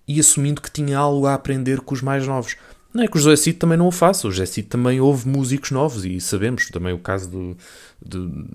e 0.08 0.20
assumindo 0.20 0.62
que 0.62 0.72
tinha 0.72 0.98
algo 0.98 1.26
a 1.26 1.34
aprender 1.34 1.82
com 1.82 1.94
os 1.94 2.02
mais 2.02 2.26
novos. 2.26 2.56
Não 2.94 3.04
é 3.04 3.08
que 3.08 3.18
o 3.18 3.20
José 3.20 3.36
Cid 3.36 3.58
também 3.58 3.78
não 3.78 3.88
o 3.88 3.92
faça, 3.92 4.28
o 4.28 4.32
José 4.32 4.46
Cid 4.46 4.70
também 4.70 5.02
ouve 5.02 5.28
músicos 5.28 5.72
novos 5.72 6.06
e 6.06 6.20
sabemos 6.22 6.70
também 6.70 6.94
o 6.94 6.98
caso 6.98 7.30
do, 7.30 7.58
do 8.02 8.48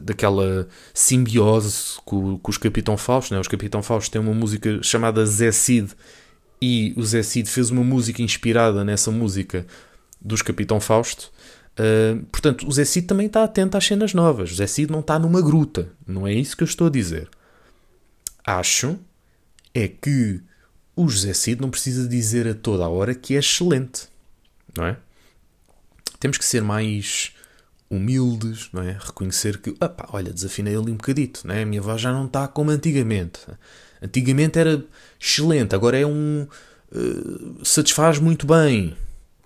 daquela 0.00 0.66
simbiose 0.94 1.98
com, 2.04 2.38
com, 2.38 2.50
os 2.50 2.56
Capitão 2.56 2.96
Fausto. 2.96 3.34
Né? 3.34 3.40
Os 3.40 3.46
Capitão 3.46 3.82
Fausto 3.82 4.10
têm 4.10 4.20
uma 4.20 4.34
música 4.34 4.82
chamada 4.82 5.24
Zé 5.26 5.52
Cid 5.52 5.90
e 6.60 6.94
o 6.96 7.02
Zé 7.04 7.22
Cid 7.22 7.48
fez 7.48 7.70
uma 7.70 7.84
música 7.84 8.22
inspirada 8.22 8.84
nessa 8.84 9.10
música 9.10 9.66
dos 10.20 10.42
Capitão 10.42 10.80
Fausto 10.80 11.30
Portanto, 12.32 12.66
o 12.66 12.72
Zé 12.72 12.84
Cid 12.84 13.06
também 13.06 13.26
está 13.26 13.44
atento 13.44 13.76
às 13.76 13.84
cenas 13.84 14.12
novas. 14.12 14.50
O 14.50 14.54
Zé 14.54 14.66
Cid 14.66 14.90
não 14.90 15.00
está 15.00 15.18
numa 15.18 15.40
gruta. 15.40 15.88
Não 16.06 16.26
é 16.26 16.32
isso 16.32 16.56
que 16.56 16.62
eu 16.62 16.66
estou 16.66 16.88
a 16.88 16.90
dizer. 16.90 17.28
Acho 18.44 18.98
é 19.74 19.86
que 19.86 20.40
o 20.96 21.08
José 21.08 21.32
Cid 21.32 21.60
não 21.60 21.70
precisa 21.70 22.08
dizer 22.08 22.48
a 22.48 22.54
toda 22.54 22.84
a 22.84 22.88
hora 22.88 23.14
que 23.14 23.36
é 23.36 23.38
excelente. 23.38 24.08
Não 24.76 24.86
é? 24.86 24.96
Temos 26.18 26.36
que 26.36 26.44
ser 26.44 26.62
mais 26.62 27.32
humildes, 27.88 28.68
não 28.72 28.82
é? 28.82 28.98
Reconhecer 28.98 29.58
que, 29.58 29.70
opa, 29.70 30.08
olha, 30.12 30.32
desafinei 30.32 30.74
ali 30.74 30.90
um 30.90 30.96
bocadito, 30.96 31.46
não 31.46 31.54
é? 31.54 31.62
A 31.62 31.66
minha 31.66 31.80
voz 31.80 32.00
já 32.00 32.12
não 32.12 32.26
está 32.26 32.48
como 32.48 32.70
antigamente. 32.70 33.40
Antigamente 34.02 34.58
era 34.58 34.84
excelente, 35.20 35.74
agora 35.74 35.98
é 35.98 36.06
um. 36.06 36.46
Uh, 36.90 37.64
satisfaz 37.64 38.18
muito 38.18 38.46
bem. 38.46 38.96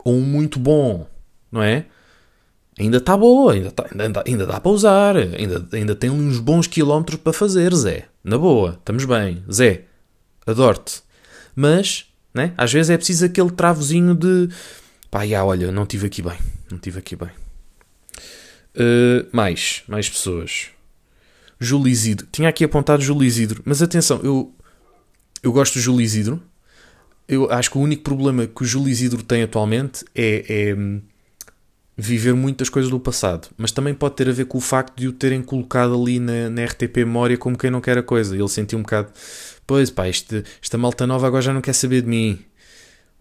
Ou 0.04 0.14
um 0.14 0.22
muito 0.22 0.58
bom, 0.58 1.06
não 1.50 1.62
é? 1.62 1.86
Ainda 2.78 2.96
está 2.96 3.16
boa, 3.16 3.52
ainda, 3.52 3.70
tá, 3.70 3.86
ainda, 3.98 4.24
ainda 4.26 4.46
dá 4.46 4.58
para 4.58 4.72
usar, 4.72 5.16
ainda, 5.16 5.68
ainda 5.72 5.94
tem 5.94 6.08
uns 6.08 6.38
bons 6.38 6.66
quilómetros 6.66 7.20
para 7.20 7.32
fazer, 7.32 7.74
Zé. 7.74 8.06
Na 8.24 8.38
boa, 8.38 8.78
estamos 8.78 9.04
bem. 9.04 9.44
Zé, 9.50 9.84
adoro-te. 10.46 11.02
Mas, 11.54 12.06
né, 12.32 12.54
às 12.56 12.72
vezes 12.72 12.88
é 12.88 12.96
preciso 12.96 13.26
aquele 13.26 13.50
travozinho 13.50 14.14
de 14.14 14.48
pá, 15.10 15.26
já, 15.26 15.44
olha, 15.44 15.70
não 15.70 15.82
estive 15.82 16.06
aqui 16.06 16.22
bem. 16.22 16.38
Não 16.70 16.76
estive 16.76 16.98
aqui 16.98 17.14
bem. 17.14 17.30
Uh, 18.74 19.28
mais, 19.30 19.82
mais 19.86 20.08
pessoas. 20.08 20.68
Júlio 21.60 21.88
Isidro. 21.88 22.26
Tinha 22.32 22.48
aqui 22.48 22.64
apontado 22.64 23.02
Júlio 23.02 23.26
Isidro, 23.26 23.62
mas 23.66 23.82
atenção, 23.82 24.18
eu, 24.24 24.52
eu 25.42 25.52
gosto 25.52 25.74
do 25.74 25.80
Júlio 25.80 26.00
Isidro. 26.00 26.42
Eu 27.28 27.50
acho 27.52 27.70
que 27.70 27.78
o 27.78 27.80
único 27.82 28.02
problema 28.02 28.46
que 28.46 28.62
o 28.62 28.66
Júlio 28.66 28.88
Isidro 28.88 29.22
tem 29.22 29.42
atualmente 29.42 30.04
é, 30.14 30.44
é 30.48 30.76
viver 31.96 32.34
muitas 32.34 32.68
coisas 32.68 32.90
do 32.90 32.98
passado, 32.98 33.48
mas 33.56 33.70
também 33.70 33.92
pode 33.94 34.16
ter 34.16 34.28
a 34.28 34.32
ver 34.32 34.46
com 34.46 34.58
o 34.58 34.60
facto 34.60 34.96
de 34.96 35.08
o 35.08 35.12
terem 35.12 35.42
colocado 35.42 35.94
ali 35.94 36.18
na, 36.18 36.48
na 36.48 36.64
RTP 36.64 36.98
Memória 36.98 37.36
como 37.36 37.56
quem 37.56 37.70
não 37.70 37.80
quer 37.80 37.98
a 37.98 38.02
coisa. 38.02 38.34
Ele 38.36 38.48
sentiu 38.48 38.78
um 38.78 38.82
bocado, 38.82 39.10
pois 39.66 39.90
pá, 39.90 40.08
este, 40.08 40.42
esta 40.62 40.78
malta 40.78 41.06
nova 41.06 41.26
agora 41.26 41.42
já 41.42 41.52
não 41.52 41.60
quer 41.60 41.74
saber 41.74 42.02
de 42.02 42.08
mim. 42.08 42.38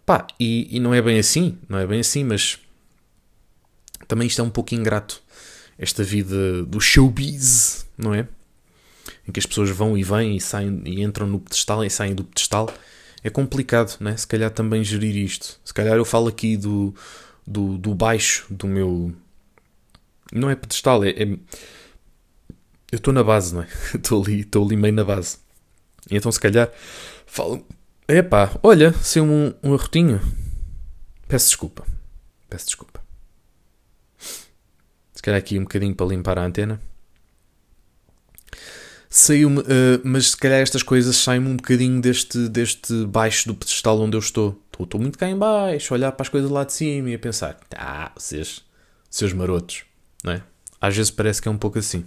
Pá, 0.06 0.26
e, 0.40 0.76
e 0.76 0.80
não 0.80 0.94
é 0.94 1.02
bem 1.02 1.20
assim, 1.20 1.58
não 1.68 1.78
é 1.78 1.86
bem 1.86 2.00
assim, 2.00 2.24
mas 2.24 2.58
também 4.08 4.28
isto 4.28 4.42
é 4.42 4.44
um 4.44 4.50
pouco 4.50 4.74
ingrato. 4.74 5.22
Esta 5.78 6.04
vida 6.04 6.64
do 6.64 6.80
showbiz, 6.80 7.86
não 7.98 8.14
é? 8.14 8.28
em 9.28 9.32
que 9.32 9.40
as 9.40 9.46
pessoas 9.46 9.70
vão 9.70 9.98
e 9.98 10.04
vêm 10.04 10.36
e 10.36 10.42
saem 10.42 10.82
e 10.86 11.02
entram 11.02 11.28
no 11.28 11.40
pedestal 11.40 11.84
e 11.84 11.90
saem 11.90 12.16
do 12.16 12.24
pedestal, 12.24 12.72
é 13.24 13.30
complicado, 13.30 13.98
né? 14.00 14.18
Se 14.18 14.28
calhar 14.28 14.50
também 14.50 14.84
gerir 14.84 15.16
isto. 15.16 15.60
Se 15.64 15.74
calhar 15.74 15.96
eu 15.96 16.06
falo 16.06 16.28
aqui 16.28 16.58
do, 16.58 16.94
do, 17.52 17.78
do 17.78 17.94
baixo 17.94 18.46
do 18.50 18.68
meu. 18.68 19.14
Não 20.32 20.50
é 20.50 20.56
pedestal, 20.56 21.04
é. 21.04 21.10
é... 21.10 21.24
Eu 22.92 22.98
estou 22.98 23.14
na 23.14 23.24
base, 23.24 23.54
não 23.54 23.62
é? 23.62 23.68
Estou 23.96 24.22
ali, 24.22 24.42
estou 24.42 24.66
ali 24.66 24.76
meio 24.76 24.94
na 24.94 25.04
base. 25.04 25.38
E 26.10 26.18
então 26.18 26.32
se 26.32 26.40
calhar 26.40 26.70
falo. 27.26 27.66
Epá, 28.08 28.52
olha, 28.62 28.92
saiu 28.94 29.24
um, 29.24 29.54
um 29.64 29.74
arrotinho. 29.74 30.20
Peço 31.28 31.48
desculpa. 31.48 31.86
Peço 32.50 32.66
desculpa. 32.66 33.02
Se 35.14 35.22
calhar 35.22 35.40
aqui 35.40 35.58
um 35.58 35.64
bocadinho 35.64 35.96
para 35.96 36.08
limpar 36.08 36.38
a 36.38 36.44
antena. 36.44 36.82
Saiu-me, 39.10 39.60
uh, 39.60 40.02
mas 40.04 40.32
se 40.32 40.38
calhar 40.38 40.60
estas 40.60 40.84
coisas 40.84 41.16
saem-me 41.16 41.50
um 41.50 41.56
bocadinho 41.56 42.02
deste, 42.02 42.50
deste 42.50 43.06
baixo 43.06 43.48
do 43.48 43.56
pedestal 43.56 44.00
onde 44.00 44.18
eu 44.18 44.20
estou. 44.20 44.60
Estou, 44.80 45.00
muito 45.00 45.18
cá 45.18 45.30
em 45.30 45.38
baixo, 45.38 45.94
a 45.94 45.98
olhar 45.98 46.12
para 46.12 46.24
as 46.24 46.30
coisas 46.30 46.50
lá 46.50 46.64
de 46.64 46.74
cima 46.74 47.10
e 47.10 47.16
a 47.16 47.20
pensar, 47.20 47.60
ah, 47.76 48.12
vocês, 48.16 48.64
seus 49.10 49.32
marotos, 49.34 49.84
não 50.24 50.34
é? 50.34 50.44
Às 50.80 50.96
vezes 50.96 51.12
parece 51.12 51.42
que 51.42 51.48
é 51.48 51.52
um 51.52 51.58
pouco 51.58 51.78
assim. 51.78 52.06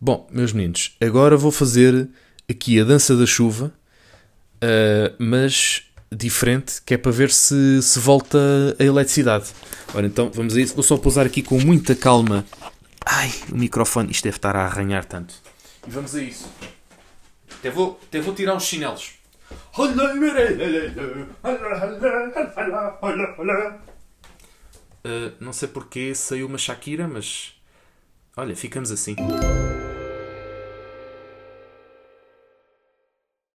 Bom, 0.00 0.28
meus 0.30 0.52
meninos, 0.52 0.96
agora 1.00 1.36
vou 1.36 1.50
fazer 1.50 2.08
aqui 2.48 2.80
a 2.80 2.84
dança 2.84 3.16
da 3.16 3.26
chuva, 3.26 3.72
uh, 4.56 5.14
mas 5.18 5.84
diferente, 6.14 6.82
que 6.84 6.94
é 6.94 6.98
para 6.98 7.10
ver 7.10 7.30
se, 7.30 7.80
se 7.82 7.98
volta 7.98 8.38
a 8.78 8.84
eletricidade. 8.84 9.46
Ora, 9.94 10.06
então 10.06 10.30
vamos 10.32 10.54
a 10.56 10.60
isso. 10.60 10.74
Vou 10.74 10.82
só 10.82 10.96
pousar 10.96 11.26
aqui 11.26 11.42
com 11.42 11.58
muita 11.58 11.94
calma. 11.94 12.44
Ai, 13.04 13.32
o 13.50 13.56
microfone, 13.56 14.10
isto 14.10 14.24
deve 14.24 14.36
estar 14.36 14.54
a 14.54 14.64
arranhar 14.64 15.04
tanto. 15.04 15.34
E 15.86 15.90
vamos 15.90 16.14
a 16.14 16.22
isso. 16.22 16.48
Até 17.58 17.70
vou, 17.70 17.98
até 18.08 18.20
vou 18.20 18.34
tirar 18.34 18.56
os 18.56 18.64
chinelos. 18.64 19.14
Uh, 25.04 25.32
não 25.40 25.52
sei 25.52 25.68
porque 25.68 26.14
saiu 26.14 26.46
uma 26.46 26.58
Shakira, 26.58 27.08
mas 27.08 27.60
olha, 28.36 28.54
ficamos 28.54 28.90
assim. 28.92 29.16